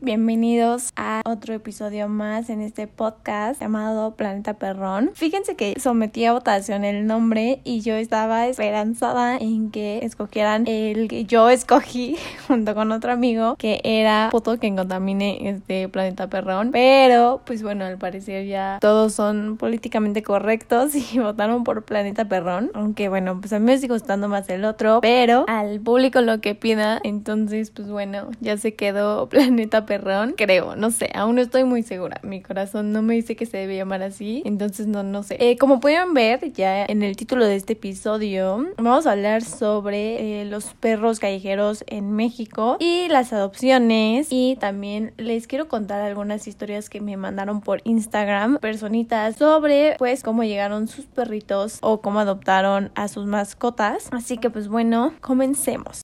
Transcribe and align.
bienvenidos 0.00 0.92
a 0.96 1.17
otro 1.28 1.54
episodio 1.54 2.08
más 2.08 2.48
en 2.48 2.62
este 2.62 2.86
podcast 2.86 3.60
llamado 3.60 4.14
Planeta 4.16 4.54
Perrón. 4.54 5.10
Fíjense 5.14 5.56
que 5.56 5.74
sometí 5.78 6.24
a 6.24 6.32
votación 6.32 6.84
el 6.84 7.06
nombre 7.06 7.60
y 7.64 7.80
yo 7.80 7.94
estaba 7.94 8.46
esperanzada 8.46 9.36
en 9.36 9.70
que 9.70 9.98
escogieran 10.04 10.66
el 10.66 11.08
que 11.08 11.26
yo 11.26 11.50
escogí 11.50 12.16
junto 12.48 12.74
con 12.74 12.92
otro 12.92 13.12
amigo 13.12 13.56
que 13.56 13.80
era 13.84 14.28
Puto 14.30 14.58
que 14.58 14.74
contamine 14.74 15.50
este 15.50 15.88
Planeta 15.88 16.28
Perrón. 16.28 16.70
Pero 16.72 17.42
pues 17.44 17.62
bueno, 17.62 17.84
al 17.84 17.98
parecer 17.98 18.46
ya 18.46 18.78
todos 18.80 19.12
son 19.12 19.56
políticamente 19.58 20.22
correctos 20.22 20.94
y 21.12 21.18
votaron 21.18 21.64
por 21.64 21.84
Planeta 21.84 22.26
Perrón. 22.26 22.70
Aunque 22.74 23.08
bueno, 23.08 23.38
pues 23.40 23.52
a 23.52 23.58
mí 23.58 23.66
me 23.66 23.76
sigue 23.76 23.92
gustando 23.92 24.28
más 24.28 24.48
el 24.48 24.64
otro, 24.64 25.00
pero 25.02 25.44
al 25.48 25.80
público 25.80 26.20
lo 26.20 26.40
que 26.40 26.54
pida, 26.54 27.00
entonces 27.04 27.70
pues 27.70 27.88
bueno, 27.88 28.30
ya 28.40 28.56
se 28.56 28.74
quedó 28.74 29.28
Planeta 29.28 29.86
Perrón, 29.86 30.34
creo, 30.36 30.76
no 30.76 30.90
sé, 30.90 31.10
aún 31.18 31.34
no 31.34 31.42
estoy 31.42 31.64
muy 31.64 31.82
segura. 31.82 32.20
Mi 32.22 32.40
corazón 32.40 32.92
no 32.92 33.02
me 33.02 33.14
dice 33.14 33.36
que 33.36 33.46
se 33.46 33.56
debe 33.56 33.76
llamar 33.76 34.02
así, 34.02 34.42
entonces 34.44 34.86
no, 34.86 35.02
no 35.02 35.22
sé. 35.22 35.36
Eh, 35.40 35.58
como 35.58 35.80
pueden 35.80 36.14
ver 36.14 36.52
ya 36.52 36.84
en 36.84 37.02
el 37.02 37.16
título 37.16 37.44
de 37.44 37.56
este 37.56 37.72
episodio, 37.72 38.66
vamos 38.76 39.06
a 39.06 39.12
hablar 39.12 39.42
sobre 39.42 40.42
eh, 40.42 40.44
los 40.44 40.74
perros 40.74 41.18
callejeros 41.18 41.84
en 41.86 42.12
México 42.12 42.76
y 42.78 43.08
las 43.08 43.32
adopciones 43.32 44.28
y 44.30 44.56
también 44.60 45.12
les 45.16 45.46
quiero 45.46 45.68
contar 45.68 46.00
algunas 46.00 46.46
historias 46.46 46.88
que 46.88 47.00
me 47.00 47.16
mandaron 47.16 47.60
por 47.60 47.80
Instagram, 47.84 48.58
personitas, 48.58 49.36
sobre 49.36 49.96
pues 49.98 50.22
cómo 50.22 50.44
llegaron 50.44 50.88
sus 50.88 51.06
perritos 51.06 51.78
o 51.82 52.00
cómo 52.00 52.20
adoptaron 52.20 52.90
a 52.94 53.08
sus 53.08 53.26
mascotas. 53.26 54.08
Así 54.12 54.38
que 54.38 54.50
pues 54.50 54.68
bueno, 54.68 55.14
comencemos. 55.20 56.02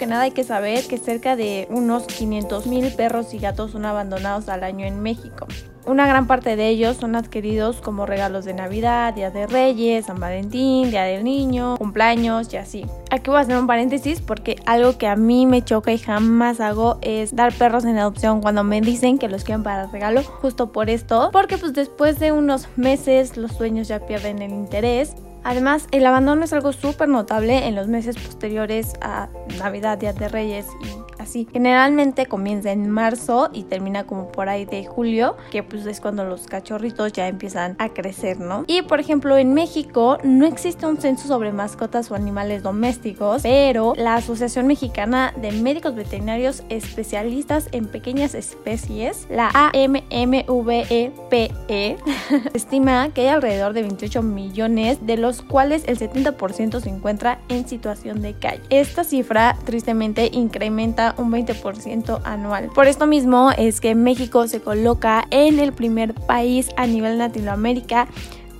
Que 0.00 0.06
nada 0.06 0.22
hay 0.22 0.30
que 0.30 0.44
saber 0.44 0.86
que 0.86 0.96
cerca 0.96 1.36
de 1.36 1.68
unos 1.68 2.06
500 2.06 2.66
mil 2.66 2.90
perros 2.94 3.34
y 3.34 3.38
gatos 3.38 3.72
son 3.72 3.84
abandonados 3.84 4.48
al 4.48 4.64
año 4.64 4.86
en 4.86 5.02
México. 5.02 5.46
Una 5.84 6.06
gran 6.06 6.26
parte 6.26 6.56
de 6.56 6.68
ellos 6.68 6.96
son 6.96 7.16
adquiridos 7.16 7.82
como 7.82 8.06
regalos 8.06 8.46
de 8.46 8.54
Navidad, 8.54 9.12
Día 9.12 9.30
de 9.30 9.46
Reyes, 9.46 10.06
San 10.06 10.18
Valentín, 10.18 10.90
Día 10.90 11.02
del 11.02 11.22
Niño, 11.22 11.76
cumpleaños 11.76 12.50
y 12.54 12.56
así. 12.56 12.86
Aquí 13.10 13.28
voy 13.28 13.36
a 13.36 13.40
hacer 13.40 13.58
un 13.58 13.66
paréntesis 13.66 14.22
porque 14.22 14.56
algo 14.64 14.96
que 14.96 15.06
a 15.06 15.16
mí 15.16 15.44
me 15.44 15.62
choca 15.62 15.92
y 15.92 15.98
jamás 15.98 16.60
hago 16.60 16.98
es 17.02 17.36
dar 17.36 17.52
perros 17.52 17.84
en 17.84 17.98
adopción 17.98 18.40
cuando 18.40 18.64
me 18.64 18.80
dicen 18.80 19.18
que 19.18 19.28
los 19.28 19.44
quieren 19.44 19.62
para 19.62 19.86
regalo, 19.88 20.22
justo 20.22 20.72
por 20.72 20.88
esto, 20.88 21.28
porque 21.30 21.58
pues 21.58 21.74
después 21.74 22.18
de 22.18 22.32
unos 22.32 22.68
meses 22.76 23.36
los 23.36 23.58
dueños 23.58 23.86
ya 23.86 24.00
pierden 24.06 24.40
el 24.40 24.52
interés 24.52 25.14
Además, 25.42 25.86
el 25.90 26.04
abandono 26.04 26.44
es 26.44 26.52
algo 26.52 26.72
súper 26.72 27.08
notable 27.08 27.66
en 27.66 27.74
los 27.74 27.88
meses 27.88 28.16
posteriores 28.16 28.92
a 29.00 29.28
Navidad, 29.58 29.98
Día 29.98 30.12
de 30.12 30.28
Reyes 30.28 30.66
y 30.82 30.99
así. 31.20 31.46
Generalmente 31.52 32.26
comienza 32.26 32.72
en 32.72 32.90
marzo 32.90 33.50
y 33.52 33.64
termina 33.64 34.06
como 34.06 34.32
por 34.32 34.48
ahí 34.48 34.64
de 34.64 34.84
julio, 34.84 35.36
que 35.50 35.62
pues 35.62 35.86
es 35.86 36.00
cuando 36.00 36.24
los 36.24 36.46
cachorritos 36.46 37.12
ya 37.12 37.28
empiezan 37.28 37.76
a 37.78 37.90
crecer, 37.90 38.40
¿no? 38.40 38.64
Y 38.66 38.82
por 38.82 39.00
ejemplo, 39.00 39.36
en 39.38 39.54
México 39.54 40.18
no 40.22 40.46
existe 40.46 40.86
un 40.86 40.98
censo 40.98 41.28
sobre 41.28 41.52
mascotas 41.52 42.10
o 42.10 42.14
animales 42.14 42.62
domésticos, 42.62 43.42
pero 43.42 43.94
la 43.96 44.16
Asociación 44.16 44.66
Mexicana 44.66 45.32
de 45.36 45.52
Médicos 45.52 45.94
Veterinarios 45.94 46.62
Especialistas 46.68 47.68
en 47.72 47.86
Pequeñas 47.86 48.34
Especies, 48.34 49.26
la 49.30 49.50
AMMVEPE, 49.54 51.10
e, 51.68 51.96
estima 52.54 53.10
que 53.10 53.22
hay 53.22 53.28
alrededor 53.28 53.72
de 53.72 53.82
28 53.82 54.22
millones, 54.22 55.06
de 55.06 55.16
los 55.16 55.42
cuales 55.42 55.84
el 55.86 55.98
70% 55.98 56.80
se 56.80 56.88
encuentra 56.88 57.40
en 57.48 57.68
situación 57.68 58.22
de 58.22 58.34
calle. 58.34 58.62
Esta 58.70 59.04
cifra 59.04 59.56
tristemente 59.64 60.30
incrementa 60.32 61.09
un 61.18 61.30
20% 61.30 62.20
anual. 62.24 62.70
Por 62.74 62.86
esto 62.86 63.06
mismo 63.06 63.50
es 63.56 63.80
que 63.80 63.94
México 63.94 64.46
se 64.46 64.60
coloca 64.60 65.26
en 65.30 65.58
el 65.58 65.72
primer 65.72 66.14
país 66.14 66.70
a 66.76 66.86
nivel 66.86 67.18
Latinoamérica 67.18 68.08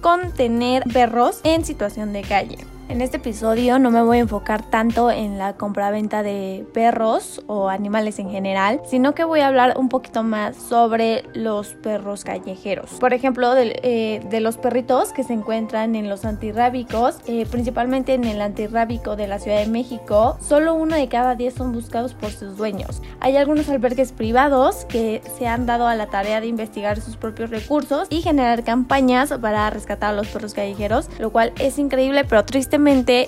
con 0.01 0.33
tener 0.33 0.85
perros 0.85 1.41
en 1.45 1.65
situación 1.65 2.13
de 2.13 2.23
calle. 2.23 2.70
En 2.91 3.03
este 3.03 3.19
episodio 3.19 3.79
no 3.79 3.93
me 3.93 4.03
voy 4.03 4.17
a 4.17 4.23
enfocar 4.23 4.69
tanto 4.69 5.13
en 5.13 5.39
la 5.39 5.53
compraventa 5.53 6.25
de 6.25 6.67
perros 6.75 7.41
o 7.47 7.69
animales 7.69 8.19
en 8.19 8.31
general, 8.31 8.81
sino 8.85 9.15
que 9.15 9.23
voy 9.23 9.39
a 9.39 9.47
hablar 9.47 9.75
un 9.79 9.89
poquito 9.89 10.25
más 10.25 10.57
sobre 10.57 11.23
los 11.33 11.75
perros 11.75 12.25
callejeros. 12.25 12.91
Por 12.99 13.15
ejemplo, 13.15 13.55
de, 13.55 13.79
eh, 13.85 14.41
los 14.41 14.57
perritos 14.57 15.13
que 15.13 15.23
se 15.23 15.35
encuentran 15.35 15.95
en 15.95 16.09
los 16.09 16.25
antirrábicos, 16.25 17.21
eh, 17.27 17.47
principalmente 17.49 18.15
en 18.15 18.25
el 18.25 18.41
antirrábico 18.41 19.15
de 19.15 19.29
la 19.29 19.39
Ciudad 19.39 19.61
de 19.61 19.69
México, 19.69 20.37
solo 20.41 20.75
uno 20.75 20.97
de 20.97 21.07
cada 21.07 21.37
diez 21.37 21.55
son 21.55 21.73
buscados 21.73 22.15
por 22.15 22.33
sus 22.33 22.57
dueños. 22.57 23.03
Hay 23.21 23.37
algunos 23.37 23.69
albergues 23.69 24.11
privados 24.11 24.85
que 24.87 25.23
se 25.39 25.47
han 25.47 25.65
dado 25.65 25.87
a 25.87 25.95
la 25.95 26.09
tarea 26.09 26.41
de 26.41 26.49
investigar 26.49 27.01
sus 27.01 27.17
propios 27.17 27.51
recursos 27.51 28.09
y 28.11 28.21
generar 28.21 28.65
campañas 28.65 29.33
para 29.41 29.71
rescatar 29.71 30.11
a 30.11 30.17
los 30.17 30.27
perros 30.27 30.55
callejeros, 30.55 31.09
lo 31.21 31.31
cual 31.31 31.53
es 31.61 31.79
increíble 31.79 32.25
pero 32.25 32.45
triste 32.45 32.80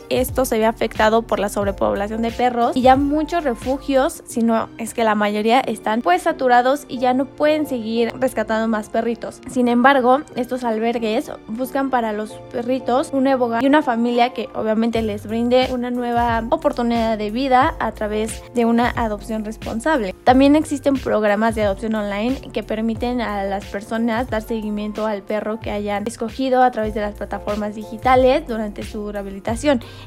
esto 0.08 0.46
se 0.46 0.58
ve 0.58 0.64
afectado 0.64 1.22
por 1.22 1.38
la 1.38 1.50
sobrepoblación 1.50 2.22
de 2.22 2.30
perros 2.30 2.74
y 2.74 2.80
ya 2.80 2.96
muchos 2.96 3.44
refugios, 3.44 4.22
si 4.26 4.42
no 4.42 4.70
es 4.78 4.94
que 4.94 5.04
la 5.04 5.14
mayoría 5.14 5.60
están 5.60 6.00
pues 6.00 6.22
saturados 6.22 6.86
y 6.88 6.98
ya 6.98 7.12
no 7.12 7.26
pueden 7.26 7.66
seguir 7.66 8.12
rescatando 8.18 8.66
más 8.66 8.88
perritos. 8.88 9.40
Sin 9.50 9.68
embargo, 9.68 10.22
estos 10.36 10.64
albergues 10.64 11.30
buscan 11.48 11.90
para 11.90 12.14
los 12.14 12.30
perritos 12.50 13.10
un 13.12 13.24
nuevo 13.24 13.44
hogar 13.44 13.62
y 13.62 13.66
una 13.66 13.82
familia 13.82 14.32
que 14.32 14.48
obviamente 14.54 15.02
les 15.02 15.26
brinde 15.26 15.68
una 15.70 15.90
nueva 15.90 16.42
oportunidad 16.48 17.18
de 17.18 17.30
vida 17.30 17.74
a 17.78 17.92
través 17.92 18.42
de 18.54 18.64
una 18.64 18.88
adopción 18.90 19.44
responsable. 19.44 20.14
También 20.24 20.56
existen 20.56 20.94
programas 20.94 21.54
de 21.54 21.64
adopción 21.64 21.94
online 21.94 22.40
que 22.52 22.62
permiten 22.62 23.20
a 23.20 23.44
las 23.44 23.66
personas 23.66 24.30
dar 24.30 24.40
seguimiento 24.40 25.06
al 25.06 25.22
perro 25.22 25.60
que 25.60 25.70
hayan 25.70 26.06
escogido 26.06 26.62
a 26.62 26.70
través 26.70 26.94
de 26.94 27.02
las 27.02 27.14
plataformas 27.14 27.74
digitales 27.74 28.46
durante 28.48 28.82
su 28.82 29.12
rehabilitación 29.12 29.41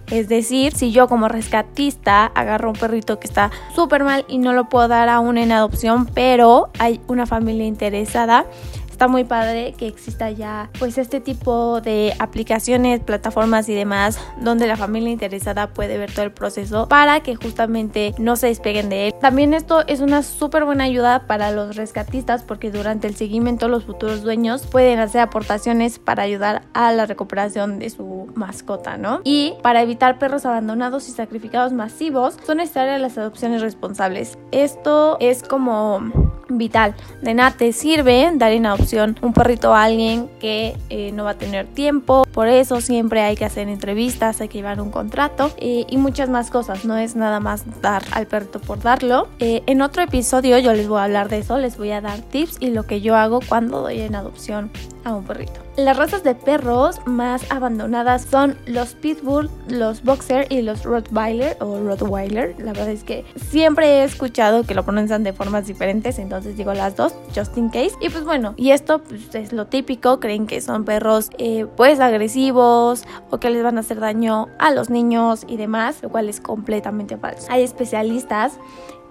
es 0.07 0.29
decir, 0.29 0.73
si 0.73 0.91
yo 0.91 1.07
como 1.07 1.28
rescatista 1.28 2.25
agarro 2.25 2.69
un 2.69 2.75
perrito 2.75 3.19
que 3.19 3.28
está 3.28 3.51
súper 3.75 4.03
mal 4.03 4.25
y 4.28 4.38
no 4.38 4.53
lo 4.53 4.69
puedo 4.69 4.88
dar 4.88 5.09
aún 5.09 5.38
en 5.38 5.51
adopción, 5.51 6.06
pero 6.06 6.69
hay 6.79 7.01
una 7.07 7.25
familia 7.25 7.66
interesada, 7.66 8.46
está 8.95 9.09
muy 9.09 9.25
padre 9.25 9.73
que 9.78 9.88
exista 9.88 10.31
ya 10.31 10.69
pues 10.79 10.97
este 10.97 11.19
tipo 11.19 11.81
de 11.81 12.13
aplicaciones, 12.17 13.01
plataformas 13.01 13.67
y 13.67 13.75
demás 13.75 14.17
donde 14.39 14.67
la 14.67 14.78
familia 14.78 15.11
interesada 15.11 15.73
puede 15.73 15.97
ver 15.97 16.13
todo 16.13 16.23
el 16.23 16.31
proceso 16.31 16.88
para 16.88 17.19
que 17.19 17.35
justamente 17.35 18.16
no 18.17 18.38
se 18.38 18.47
despeguen 18.47 18.88
de 18.88 19.07
él. 19.07 19.13
También 19.19 19.53
esto 19.53 19.85
es 19.88 20.00
una 20.00 20.23
súper 20.23 20.63
buena 20.63 20.85
ayuda 20.85 21.28
para 21.28 21.51
los 21.51 21.75
rescatistas 21.75 22.44
porque 22.44 22.72
durante 22.72 23.09
el 23.09 23.17
seguimiento 23.17 23.67
los 23.67 23.84
futuros 23.84 24.22
dueños 24.22 24.66
pueden 24.66 25.00
hacer 25.00 25.19
aportaciones 25.19 26.00
para 26.00 26.23
ayudar 26.23 26.61
a 26.73 26.94
la 26.94 27.05
recuperación 27.05 27.79
de 27.79 27.89
su 27.89 28.31
mascota, 28.34 28.97
¿no? 28.97 29.19
Y 29.25 29.55
para 29.61 29.81
evitar 29.81 30.19
perros 30.19 30.45
abandonados 30.45 31.09
y 31.09 31.11
sacrificados 31.11 31.73
masivos 31.73 32.38
son 32.45 32.57
necesarias 32.57 33.01
las 33.01 33.17
adopciones 33.17 33.61
responsables. 33.61 34.38
Esto 34.51 35.17
es 35.19 35.44
como 35.44 36.25
vital. 36.50 36.95
De 37.22 37.33
nada 37.33 37.51
te 37.51 37.72
sirve 37.73 38.29
dar 38.35 38.51
en 38.51 38.66
adopción 38.66 39.17
un 39.22 39.33
perrito 39.33 39.73
a 39.73 39.83
alguien 39.83 40.29
que 40.39 40.75
eh, 40.89 41.11
no 41.11 41.23
va 41.23 41.31
a 41.31 41.38
tener 41.38 41.67
tiempo. 41.67 42.25
Por 42.33 42.47
eso 42.47 42.81
siempre 42.81 43.22
hay 43.22 43.35
que 43.35 43.45
hacer 43.45 43.67
entrevistas, 43.69 44.41
hay 44.41 44.47
que 44.47 44.59
llevar 44.59 44.81
un 44.81 44.91
contrato 44.91 45.51
eh, 45.57 45.85
y 45.89 45.97
muchas 45.97 46.29
más 46.29 46.50
cosas. 46.50 46.85
No 46.85 46.97
es 46.97 47.16
nada 47.16 47.39
más 47.39 47.63
dar 47.81 48.03
al 48.11 48.28
perrito 48.28 48.59
por 48.59 48.79
darlo. 48.79 49.28
Eh, 49.39 49.63
en 49.66 49.81
otro 49.81 50.03
episodio 50.03 50.57
yo 50.59 50.73
les 50.73 50.88
voy 50.88 51.00
a 51.00 51.03
hablar 51.05 51.29
de 51.29 51.39
eso, 51.39 51.57
les 51.57 51.78
voy 51.78 51.91
a 51.91 52.01
dar 52.01 52.19
tips 52.19 52.57
y 52.59 52.72
lo 52.72 52.84
que 52.84 53.01
yo 53.01 53.16
hago 53.16 53.39
cuando 53.47 53.81
doy 53.81 54.01
en 54.01 54.16
adopción 54.16 54.72
a 55.05 55.16
un 55.16 55.23
perrito. 55.23 55.53
Las 55.77 55.97
razas 55.97 56.23
de 56.23 56.35
perros 56.35 56.99
más 57.05 57.49
abandonadas 57.51 58.23
son 58.29 58.57
los 58.66 58.95
Pitbull, 58.95 59.49
los 59.69 60.03
Boxer 60.03 60.47
y 60.49 60.61
los 60.61 60.83
Rottweiler 60.83 61.57
o 61.61 61.79
Rottweiler. 61.79 62.55
La 62.59 62.73
verdad 62.73 62.90
es 62.90 63.03
que 63.03 63.23
siempre 63.35 63.87
he 63.87 64.03
escuchado 64.03 64.63
que 64.63 64.73
lo 64.73 64.84
pronuncian 64.84 65.23
de 65.23 65.34
formas 65.34 65.67
diferentes, 65.67 66.19
entonces 66.19 66.57
digo 66.57 66.73
las 66.73 66.96
dos, 66.96 67.13
just 67.35 67.57
in 67.57 67.69
case. 67.69 67.91
Y 68.02 68.09
pues 68.09 68.25
bueno, 68.25 68.53
y 68.57 68.72
esto 68.72 69.02
pues, 69.03 69.34
es 69.35 69.53
lo 69.53 69.67
típico, 69.67 70.19
creen 70.19 70.47
que 70.47 70.59
son 70.59 70.85
perros 70.85 71.29
eh, 71.37 71.66
pues 71.78 71.99
agresivos 71.99 73.05
o 73.29 73.40
que 73.40 73.49
les 73.49 73.63
van 73.63 73.78
a 73.78 73.81
hacer 73.81 73.99
daño 73.99 74.47
a 74.59 74.72
los 74.72 74.90
niños 74.90 75.46
y 75.47 75.58
demás, 75.58 76.01
lo 76.01 76.09
cual 76.09 76.29
es 76.29 76.41
completamente 76.41 77.17
falso. 77.17 77.47
Hay 77.49 77.63
especialistas 77.63 78.53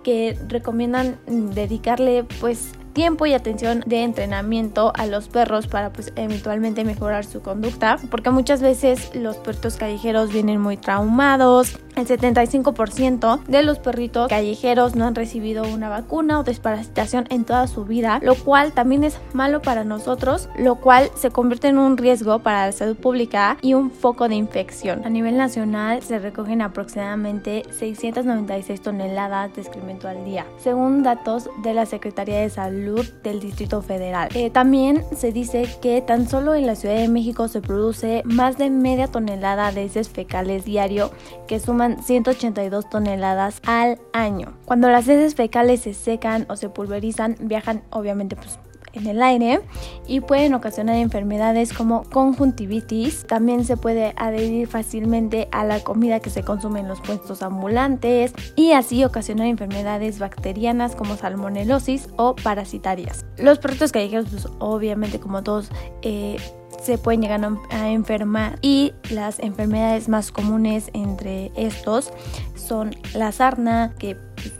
que 0.03 0.39
recomiendan 0.49 1.19
dedicarle 1.27 2.25
pues 2.41 2.73
tiempo 2.95 3.27
y 3.27 3.35
atención 3.35 3.83
de 3.85 4.03
entrenamiento 4.03 4.93
a 4.95 5.07
los 5.07 5.29
perros 5.29 5.67
para 5.67 5.93
pues 5.93 6.13
eventualmente 6.17 6.85
mejorar 6.85 7.27
su 7.27 7.43
conducta 7.43 7.99
porque 8.11 8.31
muchas 8.31 8.63
veces 8.63 9.11
los 9.15 9.37
perros 9.37 9.77
callejeros 9.77 10.33
vienen 10.33 10.61
muy 10.61 10.77
traumados 10.77 11.79
El 11.97 12.07
75% 12.07 13.45
de 13.45 13.63
los 13.63 13.79
perritos 13.79 14.29
callejeros 14.29 14.97
no 14.97 15.07
han 15.07 15.15
recibido 15.15 15.65
una 15.65 15.89
vacuna 15.89 16.41
o 16.41 16.45
desparasitación 16.45 17.27
en 17.31 17.45
toda 17.45 17.67
su 17.69 17.85
vida, 17.85 18.19
lo 18.23 18.35
cual 18.35 18.73
también 18.73 19.05
es 19.05 19.19
malo 19.33 19.63
para 19.63 19.85
nosotros, 19.85 20.49
lo 20.59 20.77
cual 20.77 21.11
se 21.15 21.31
convierte 21.31 21.69
en 21.69 21.79
un 21.79 21.97
riesgo 21.97 22.41
para 22.41 22.67
la 22.67 22.73
salud 22.73 22.97
pública 22.97 23.59
y 23.63 23.75
un 23.75 23.93
foco 23.93 24.29
de 24.29 24.35
infección. 24.35 25.05
A 25.05 25.09
nivel 25.09 25.37
nacional 25.37 26.03
se 26.03 26.19
recogen 26.19 26.63
aproximadamente 26.63 27.63
696 27.71 28.81
toneladas 28.83 29.55
de 29.55 29.63
excremento 29.63 30.09
al 30.09 30.25
día, 30.25 30.47
según 30.59 31.05
datos 31.05 31.49
de 31.63 31.75
la 31.75 31.87
Secretaría 31.87 32.41
de 32.41 32.51
Salud 32.51 32.84
del 33.23 33.41
Distrito 33.41 33.83
Federal. 33.83 34.29
Eh, 34.35 34.51
también 34.51 35.05
se 35.17 35.33
dice 35.33 35.69
que 35.81 36.01
tan 36.03 36.29
solo 36.29 36.55
en 36.55 36.67
la 36.67 36.75
Ciudad 36.75 36.97
de 36.97 37.09
México 37.09 37.49
se 37.49 37.61
produce 37.61 38.23
más 38.25 38.59
de 38.59 38.71
media 38.71 39.09
tonelada 39.09 39.73
de 39.73 39.85
heces 39.85 40.09
fecales 40.09 40.65
diario 40.65 41.11
que 41.47 41.61
suman 41.61 42.03
182 42.03 42.89
toneladas 42.91 43.61
al 43.67 43.99
año. 44.13 44.57
Cuando 44.65 44.89
las 44.89 45.09
heces 45.09 45.35
fecales 45.35 45.81
se 45.81 45.95
secan 45.95 46.47
o 46.49 46.57
se 46.57 46.69
pulverizan, 46.69 47.37
viajan 47.41 47.83
obviamente 47.91 48.37
pues 48.37 48.59
en 48.95 49.07
el 49.07 49.23
aire 49.23 49.61
y 50.07 50.21
pueden 50.21 50.55
ocasionar 50.55 50.97
enfermedades 50.97 51.73
como 51.73 52.05
conjuntivitis. 52.05 53.27
También 53.27 53.65
se 53.65 53.77
puede 53.77 54.15
adherir 54.17 54.67
fácilmente 54.67 55.49
a 55.53 55.65
la 55.65 55.81
comida 55.81 56.21
que 56.21 56.31
se 56.31 56.43
consume 56.43 56.81
en 56.81 56.89
los 56.89 57.01
puestos 57.01 57.43
ambulantes 57.43 58.33
y 58.57 58.73
así 58.73 59.05
ocasionar 59.05 59.47
enfermedades 59.47 60.19
bacterianas 60.19 60.95
como 60.95 61.17
salmonelosis 61.17 62.09
o 62.17 62.35
parasitarias. 62.37 63.25
Los 63.39 63.59
perritos 63.59 63.93
callejeros, 63.93 64.27
pues 64.31 64.49
obviamente 64.59 65.21
como 65.21 65.43
todos, 65.43 65.71
eh, 66.03 66.37
se 66.83 66.99
pueden 66.99 67.23
llegar 67.23 67.41
a 67.71 67.91
enfermar 67.91 68.59
y 68.61 68.93
las 69.11 69.39
enfermedades 69.39 70.09
más 70.09 70.31
comunes 70.33 70.91
entre 70.93 71.51
estos 71.57 72.13
son 72.55 72.95
la 73.15 73.33
sarna, 73.33 73.95
que 73.99 74.17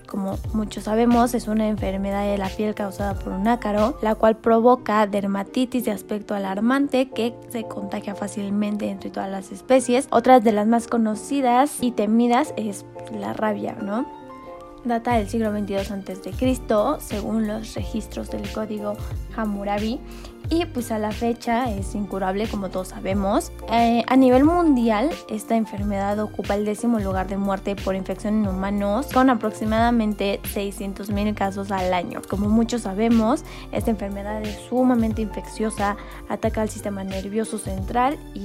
como 0.07 0.39
muchos 0.53 0.85
sabemos 0.85 1.35
es 1.35 1.49
una 1.49 1.69
enfermedad 1.69 2.25
de 2.25 2.39
la 2.39 2.49
piel 2.49 2.75
causada 2.75 3.15
por 3.15 3.33
un 3.33 3.49
ácaro, 3.49 3.99
la 4.03 4.15
cual 4.15 4.37
provoca 4.37 5.07
dermatitis 5.07 5.85
de 5.85 5.91
aspecto 5.91 6.35
alarmante 6.35 7.11
que 7.11 7.35
se 7.51 7.65
contagia 7.65 8.15
fácilmente 8.15 8.91
entre 8.91 9.11
todas 9.11 9.31
las 9.31 9.53
especies. 9.53 10.07
Otras 10.11 10.45
de 10.45 10.53
las 10.53 10.67
más 10.67 10.87
conocidas 10.87 11.79
y 11.81 11.93
temidas 11.93 12.55
es 12.57 12.85
la 13.13 13.33
rabia, 13.33 13.77
¿no? 13.81 14.07
data 14.85 15.17
del 15.17 15.29
siglo 15.29 15.51
22 15.53 15.91
a.C., 15.91 16.33
según 17.01 17.49
los 17.49 17.75
registros 17.75 18.31
del 18.31 18.51
código 18.53 18.95
Hammurabi, 19.35 20.01
y 20.51 20.67
pues 20.67 20.91
a 20.91 20.99
la 20.99 21.11
fecha 21.11 21.71
es 21.71 21.95
incurable 21.95 22.47
como 22.47 22.71
todos 22.71 22.89
sabemos. 22.89 23.53
Eh, 23.73 24.05
a 24.07 24.17
nivel 24.17 24.45
mundial 24.45 25.11
esta 25.29 25.57
enfermedad 25.57 26.19
ocupa 26.21 26.55
el 26.55 26.65
décimo 26.65 26.99
lugar 26.99 27.29
de 27.29 27.37
muerte 27.37 27.77
por 27.77 27.95
infección 27.95 28.43
en 28.43 28.49
humanos 28.49 29.07
con 29.13 29.31
aproximadamente 29.31 30.41
600.000 30.55 31.35
casos 31.35 31.71
al 31.71 31.93
año. 31.95 32.21
Como 32.29 32.49
muchos 32.49 32.83
sabemos, 32.83 33.45
esta 33.73 33.91
enfermedad 33.91 34.43
es 34.43 34.57
sumamente 34.69 35.23
infecciosa, 35.23 35.97
ataca 36.29 36.63
al 36.63 36.69
sistema 36.69 37.05
nervioso 37.05 37.59
central 37.59 38.19
y 38.35 38.43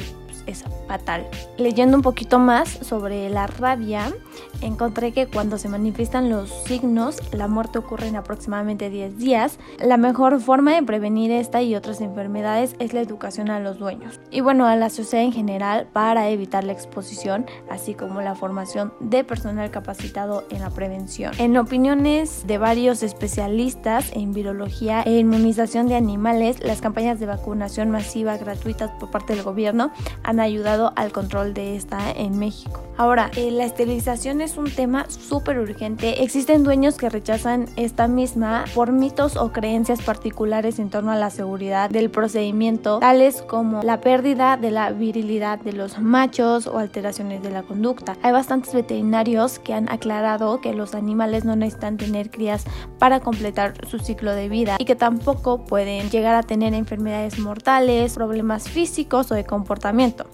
fatal. 0.87 1.27
Leyendo 1.57 1.97
un 1.97 2.03
poquito 2.03 2.39
más 2.39 2.69
sobre 2.69 3.29
la 3.29 3.47
rabia, 3.47 4.13
encontré 4.61 5.11
que 5.11 5.27
cuando 5.27 5.57
se 5.57 5.69
manifiestan 5.69 6.29
los 6.29 6.49
signos, 6.65 7.17
la 7.31 7.47
muerte 7.47 7.79
ocurre 7.79 8.07
en 8.07 8.15
aproximadamente 8.15 8.89
10 8.89 9.17
días. 9.17 9.59
La 9.79 9.97
mejor 9.97 10.39
forma 10.39 10.75
de 10.75 10.83
prevenir 10.83 11.31
esta 11.31 11.61
y 11.61 11.75
otras 11.75 12.01
enfermedades 12.01 12.75
es 12.79 12.93
la 12.93 13.01
educación 13.01 13.49
a 13.49 13.59
los 13.59 13.79
dueños 13.79 14.19
y 14.31 14.41
bueno, 14.41 14.65
a 14.65 14.75
la 14.75 14.89
sociedad 14.89 15.25
en 15.25 15.33
general 15.33 15.87
para 15.91 16.29
evitar 16.29 16.63
la 16.63 16.73
exposición, 16.73 17.45
así 17.69 17.93
como 17.93 18.21
la 18.21 18.35
formación 18.35 18.93
de 18.99 19.23
personal 19.23 19.71
capacitado 19.71 20.45
en 20.49 20.61
la 20.61 20.69
prevención. 20.69 21.33
En 21.37 21.57
opiniones 21.57 22.45
de 22.47 22.57
varios 22.57 23.03
especialistas 23.03 24.11
en 24.13 24.33
virología 24.33 25.01
e 25.03 25.17
inmunización 25.17 25.87
de 25.87 25.95
animales, 25.95 26.59
las 26.61 26.81
campañas 26.81 27.19
de 27.19 27.25
vacunación 27.25 27.89
masiva 27.89 28.37
gratuitas 28.37 28.91
por 28.99 29.11
parte 29.11 29.35
del 29.35 29.43
gobierno 29.43 29.91
han 30.23 30.38
ayudado 30.39 30.93
al 30.95 31.11
control 31.11 31.53
de 31.53 31.75
esta 31.75 32.11
en 32.11 32.39
México. 32.39 32.88
Ahora, 32.99 33.31
eh, 33.37 33.49
la 33.49 33.63
esterilización 33.63 34.41
es 34.41 34.57
un 34.57 34.69
tema 34.69 35.05
súper 35.09 35.57
urgente. 35.57 36.21
Existen 36.21 36.65
dueños 36.65 36.97
que 36.97 37.07
rechazan 37.07 37.67
esta 37.77 38.09
misma 38.09 38.65
por 38.75 38.91
mitos 38.91 39.37
o 39.37 39.53
creencias 39.53 40.01
particulares 40.01 40.79
en 40.79 40.89
torno 40.89 41.09
a 41.09 41.15
la 41.15 41.29
seguridad 41.29 41.89
del 41.89 42.09
procedimiento, 42.09 42.99
tales 42.99 43.41
como 43.41 43.81
la 43.83 44.01
pérdida 44.01 44.57
de 44.57 44.71
la 44.71 44.91
virilidad 44.91 45.59
de 45.59 45.71
los 45.71 45.97
machos 45.97 46.67
o 46.67 46.77
alteraciones 46.77 47.41
de 47.41 47.51
la 47.51 47.63
conducta. 47.63 48.17
Hay 48.21 48.33
bastantes 48.33 48.73
veterinarios 48.73 49.59
que 49.59 49.73
han 49.73 49.89
aclarado 49.89 50.59
que 50.59 50.73
los 50.73 50.93
animales 50.93 51.45
no 51.45 51.55
necesitan 51.55 51.95
tener 51.95 52.29
crías 52.29 52.65
para 52.97 53.21
completar 53.21 53.75
su 53.87 53.99
ciclo 53.99 54.33
de 54.33 54.49
vida 54.49 54.75
y 54.77 54.83
que 54.83 54.97
tampoco 54.97 55.63
pueden 55.63 56.09
llegar 56.09 56.35
a 56.35 56.43
tener 56.43 56.73
enfermedades 56.73 57.39
mortales, 57.39 58.15
problemas 58.15 58.67
físicos 58.67 59.31
o 59.31 59.35
de 59.35 59.45
comportamiento. 59.45 60.25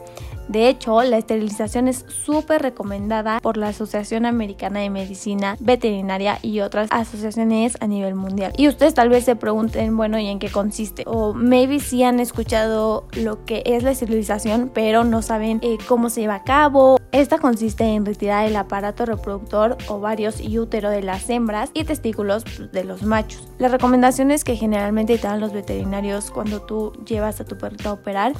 De 0.47 0.69
hecho, 0.69 1.01
la 1.03 1.17
esterilización 1.17 1.87
es 1.87 2.05
súper 2.07 2.61
recomendada 2.61 3.39
por 3.39 3.57
la 3.57 3.69
Asociación 3.69 4.25
Americana 4.25 4.79
de 4.79 4.89
Medicina 4.89 5.57
Veterinaria 5.59 6.39
y 6.41 6.59
otras 6.59 6.87
asociaciones 6.91 7.77
a 7.79 7.87
nivel 7.87 8.15
mundial. 8.15 8.53
Y 8.57 8.67
ustedes 8.67 8.93
tal 8.93 9.09
vez 9.09 9.25
se 9.25 9.35
pregunten, 9.35 9.97
bueno, 9.97 10.19
¿y 10.19 10.27
en 10.27 10.39
qué 10.39 10.49
consiste? 10.49 11.03
O 11.07 11.33
maybe 11.33 11.79
sí 11.79 12.03
han 12.03 12.19
escuchado 12.19 13.07
lo 13.13 13.45
que 13.45 13.63
es 13.65 13.83
la 13.83 13.91
esterilización, 13.91 14.71
pero 14.73 15.03
no 15.03 15.21
saben 15.21 15.59
eh, 15.61 15.77
cómo 15.87 16.09
se 16.09 16.21
lleva 16.21 16.35
a 16.35 16.43
cabo. 16.43 16.97
Esta 17.11 17.37
consiste 17.37 17.83
en 17.83 18.05
retirar 18.05 18.45
el 18.45 18.55
aparato 18.55 19.05
reproductor, 19.05 19.77
ovarios 19.87 20.39
y 20.41 20.59
útero 20.59 20.89
de 20.89 21.01
las 21.01 21.29
hembras 21.29 21.71
y 21.73 21.85
testículos 21.85 22.43
pues, 22.43 22.71
de 22.71 22.83
los 22.83 23.03
machos. 23.03 23.47
Las 23.57 23.71
recomendaciones 23.71 24.43
que 24.43 24.55
generalmente 24.55 25.17
te 25.17 25.27
dan 25.27 25.39
los 25.39 25.53
veterinarios 25.53 26.29
cuando 26.29 26.61
tú 26.61 26.91
llevas 27.05 27.39
a 27.39 27.45
tu 27.45 27.57
perrito 27.57 27.89
a 27.89 27.93
operar 27.93 28.33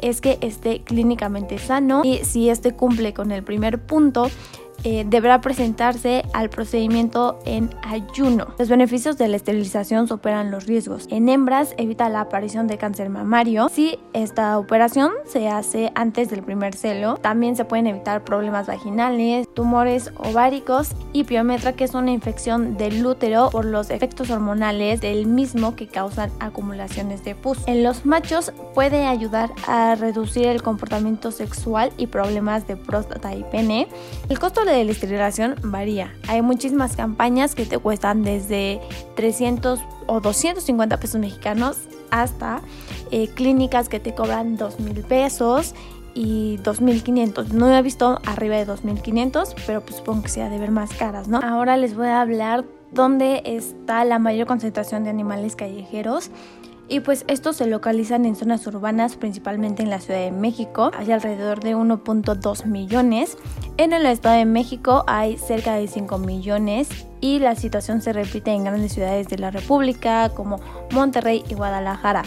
es 0.00 0.20
que 0.20 0.38
esté 0.40 0.82
clínicamente 0.82 1.58
sano. 1.58 2.02
Y 2.04 2.18
si 2.24 2.50
este 2.50 2.72
cumple 2.74 3.14
con 3.14 3.32
el 3.32 3.42
primer 3.42 3.80
punto, 3.80 4.30
eh, 4.88 5.04
deberá 5.04 5.40
presentarse 5.40 6.22
al 6.32 6.48
procedimiento 6.48 7.40
en 7.44 7.70
ayuno. 7.82 8.54
Los 8.56 8.68
beneficios 8.68 9.18
de 9.18 9.26
la 9.26 9.34
esterilización 9.34 10.06
superan 10.06 10.52
los 10.52 10.66
riesgos. 10.66 11.08
En 11.10 11.28
hembras 11.28 11.74
evita 11.76 12.08
la 12.08 12.20
aparición 12.20 12.68
de 12.68 12.78
cáncer 12.78 13.10
mamario. 13.10 13.68
Si 13.68 13.98
esta 14.12 14.56
operación 14.56 15.10
se 15.24 15.48
hace 15.48 15.90
antes 15.96 16.30
del 16.30 16.44
primer 16.44 16.76
celo, 16.76 17.16
también 17.16 17.56
se 17.56 17.64
pueden 17.64 17.88
evitar 17.88 18.22
problemas 18.22 18.68
vaginales, 18.68 19.52
tumores 19.54 20.12
ováricos 20.18 20.92
y 21.12 21.24
piometra, 21.24 21.72
que 21.72 21.82
es 21.82 21.94
una 21.94 22.12
infección 22.12 22.76
del 22.76 23.04
útero 23.04 23.50
por 23.50 23.64
los 23.64 23.90
efectos 23.90 24.30
hormonales 24.30 25.00
del 25.00 25.26
mismo 25.26 25.74
que 25.74 25.88
causan 25.88 26.30
acumulaciones 26.38 27.24
de 27.24 27.34
pus. 27.34 27.58
En 27.66 27.82
los 27.82 28.06
machos 28.06 28.52
puede 28.72 29.06
ayudar 29.06 29.50
a 29.66 29.96
reducir 29.96 30.46
el 30.46 30.62
comportamiento 30.62 31.32
sexual 31.32 31.90
y 31.96 32.06
problemas 32.06 32.68
de 32.68 32.76
próstata 32.76 33.34
y 33.34 33.42
pene. 33.42 33.88
El 34.28 34.38
costo 34.38 34.64
de 34.64 34.75
la 34.84 34.92
esterilización 34.92 35.56
varía. 35.62 36.14
Hay 36.28 36.42
muchísimas 36.42 36.96
campañas 36.96 37.54
que 37.54 37.66
te 37.66 37.78
cuestan 37.78 38.22
desde 38.22 38.80
300 39.16 39.80
o 40.06 40.20
250 40.20 40.98
pesos 40.98 41.20
mexicanos 41.20 41.78
hasta 42.10 42.60
eh, 43.10 43.28
clínicas 43.28 43.88
que 43.88 44.00
te 44.00 44.14
cobran 44.14 44.56
2 44.56 44.80
mil 44.80 45.02
pesos 45.02 45.74
y 46.14 46.58
2.500. 46.58 47.48
No 47.48 47.76
he 47.76 47.82
visto 47.82 48.20
arriba 48.24 48.56
de 48.56 48.66
2.500, 48.66 49.54
pero 49.66 49.82
pues 49.82 49.96
supongo 49.96 50.22
que 50.22 50.28
sea 50.28 50.48
de 50.48 50.58
ver 50.58 50.70
más 50.70 50.92
caras, 50.94 51.28
¿no? 51.28 51.38
Ahora 51.42 51.76
les 51.76 51.94
voy 51.94 52.06
a 52.06 52.20
hablar 52.20 52.64
dónde 52.90 53.42
está 53.44 54.04
la 54.04 54.18
mayor 54.18 54.46
concentración 54.46 55.04
de 55.04 55.10
animales 55.10 55.56
callejeros 55.56 56.30
y 56.88 57.00
pues 57.00 57.24
estos 57.28 57.56
se 57.56 57.66
localizan 57.66 58.24
en 58.26 58.36
zonas 58.36 58.66
urbanas, 58.66 59.16
principalmente 59.16 59.82
en 59.82 59.90
la 59.90 60.00
Ciudad 60.00 60.20
de 60.20 60.30
México, 60.30 60.90
hay 60.96 61.10
alrededor 61.10 61.60
de 61.60 61.74
1.2 61.74 62.66
millones. 62.66 63.36
En 63.76 63.92
el 63.92 64.06
Estado 64.06 64.36
de 64.36 64.44
México 64.44 65.04
hay 65.06 65.36
cerca 65.36 65.74
de 65.74 65.88
5 65.88 66.18
millones 66.18 66.88
y 67.20 67.40
la 67.40 67.56
situación 67.56 68.00
se 68.02 68.12
repite 68.12 68.52
en 68.52 68.64
grandes 68.64 68.92
ciudades 68.92 69.28
de 69.28 69.38
la 69.38 69.50
República 69.50 70.30
como 70.30 70.60
Monterrey 70.92 71.42
y 71.48 71.54
Guadalajara. 71.54 72.22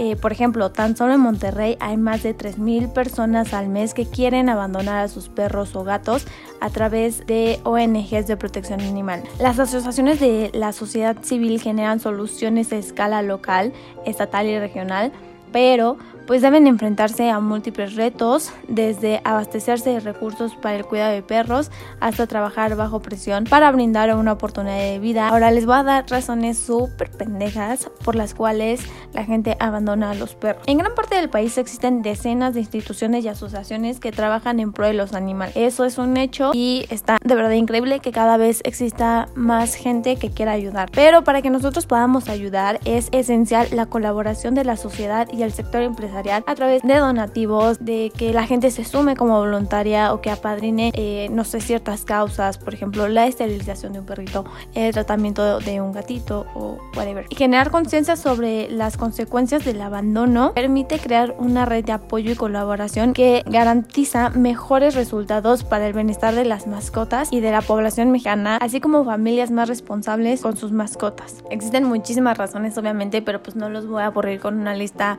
Eh, 0.00 0.14
por 0.14 0.30
ejemplo, 0.30 0.70
tan 0.70 0.96
solo 0.96 1.14
en 1.14 1.20
Monterrey 1.20 1.76
hay 1.80 1.96
más 1.96 2.22
de 2.22 2.32
3.000 2.32 2.92
personas 2.92 3.52
al 3.52 3.68
mes 3.68 3.94
que 3.94 4.06
quieren 4.06 4.48
abandonar 4.48 4.98
a 4.98 5.08
sus 5.08 5.28
perros 5.28 5.74
o 5.74 5.82
gatos 5.82 6.24
a 6.60 6.70
través 6.70 7.26
de 7.26 7.58
ONGs 7.64 8.28
de 8.28 8.36
protección 8.36 8.80
animal. 8.80 9.24
Las 9.40 9.58
asociaciones 9.58 10.20
de 10.20 10.52
la 10.54 10.72
sociedad 10.72 11.16
civil 11.22 11.60
generan 11.60 11.98
soluciones 11.98 12.72
a 12.72 12.76
escala 12.76 13.22
local, 13.22 13.72
estatal 14.06 14.46
y 14.46 14.56
regional, 14.56 15.10
pero 15.50 15.96
pues 16.28 16.42
deben 16.42 16.66
enfrentarse 16.66 17.30
a 17.30 17.40
múltiples 17.40 17.94
retos, 17.94 18.52
desde 18.68 19.22
abastecerse 19.24 19.88
de 19.88 20.00
recursos 20.00 20.54
para 20.56 20.76
el 20.76 20.84
cuidado 20.84 21.14
de 21.14 21.22
perros 21.22 21.70
hasta 22.00 22.26
trabajar 22.26 22.76
bajo 22.76 23.00
presión 23.00 23.44
para 23.44 23.72
brindar 23.72 24.14
una 24.14 24.32
oportunidad 24.32 24.76
de 24.76 24.98
vida. 24.98 25.28
Ahora 25.28 25.50
les 25.50 25.64
voy 25.64 25.76
a 25.76 25.82
dar 25.84 26.04
razones 26.10 26.58
súper 26.58 27.10
pendejas 27.10 27.90
por 28.04 28.14
las 28.14 28.34
cuales 28.34 28.82
la 29.14 29.24
gente 29.24 29.56
abandona 29.58 30.10
a 30.10 30.14
los 30.14 30.34
perros. 30.34 30.64
En 30.66 30.76
gran 30.76 30.94
parte 30.94 31.16
del 31.16 31.30
país 31.30 31.56
existen 31.56 32.02
decenas 32.02 32.52
de 32.52 32.60
instituciones 32.60 33.24
y 33.24 33.28
asociaciones 33.28 33.98
que 33.98 34.12
trabajan 34.12 34.60
en 34.60 34.74
pro 34.74 34.86
de 34.86 34.92
los 34.92 35.14
animales. 35.14 35.56
Eso 35.56 35.86
es 35.86 35.96
un 35.96 36.18
hecho 36.18 36.50
y 36.52 36.84
está 36.90 37.16
de 37.24 37.34
verdad 37.34 37.52
increíble 37.52 38.00
que 38.00 38.12
cada 38.12 38.36
vez 38.36 38.60
exista 38.64 39.28
más 39.34 39.74
gente 39.74 40.16
que 40.16 40.28
quiera 40.30 40.52
ayudar. 40.52 40.90
Pero 40.92 41.24
para 41.24 41.40
que 41.40 41.48
nosotros 41.48 41.86
podamos 41.86 42.28
ayudar 42.28 42.80
es 42.84 43.08
esencial 43.12 43.68
la 43.72 43.86
colaboración 43.86 44.54
de 44.54 44.64
la 44.64 44.76
sociedad 44.76 45.26
y 45.32 45.42
el 45.42 45.54
sector 45.54 45.80
empresarial 45.80 46.17
a 46.18 46.54
través 46.54 46.82
de 46.82 46.96
donativos, 46.96 47.84
de 47.84 48.12
que 48.16 48.32
la 48.32 48.46
gente 48.46 48.70
se 48.70 48.84
sume 48.84 49.16
como 49.16 49.38
voluntaria 49.38 50.12
o 50.12 50.20
que 50.20 50.30
apadrine, 50.30 50.90
eh, 50.94 51.28
no 51.30 51.44
sé, 51.44 51.60
ciertas 51.60 52.04
causas, 52.04 52.58
por 52.58 52.74
ejemplo, 52.74 53.08
la 53.08 53.26
esterilización 53.26 53.92
de 53.92 54.00
un 54.00 54.06
perrito, 54.06 54.44
el 54.74 54.92
tratamiento 54.92 55.60
de 55.60 55.80
un 55.80 55.92
gatito 55.92 56.46
o 56.54 56.78
whatever. 56.96 57.26
Y 57.28 57.36
generar 57.36 57.70
conciencia 57.70 58.16
sobre 58.16 58.68
las 58.70 58.96
consecuencias 58.96 59.64
del 59.64 59.80
abandono 59.80 60.52
permite 60.54 60.98
crear 60.98 61.34
una 61.38 61.64
red 61.64 61.84
de 61.84 61.92
apoyo 61.92 62.32
y 62.32 62.34
colaboración 62.34 63.12
que 63.12 63.42
garantiza 63.46 64.30
mejores 64.30 64.94
resultados 64.94 65.64
para 65.64 65.86
el 65.86 65.92
bienestar 65.92 66.34
de 66.34 66.44
las 66.44 66.66
mascotas 66.66 67.28
y 67.32 67.40
de 67.40 67.50
la 67.50 67.62
población 67.62 68.10
mexicana, 68.10 68.58
así 68.60 68.80
como 68.80 69.04
familias 69.04 69.50
más 69.50 69.68
responsables 69.68 70.42
con 70.42 70.56
sus 70.56 70.72
mascotas. 70.72 71.44
Existen 71.50 71.84
muchísimas 71.84 72.36
razones, 72.36 72.76
obviamente, 72.78 73.22
pero 73.22 73.42
pues 73.42 73.56
no 73.56 73.68
los 73.68 73.86
voy 73.86 74.02
a 74.02 74.06
aburrir 74.06 74.40
con 74.40 74.58
una 74.58 74.74
lista 74.74 75.18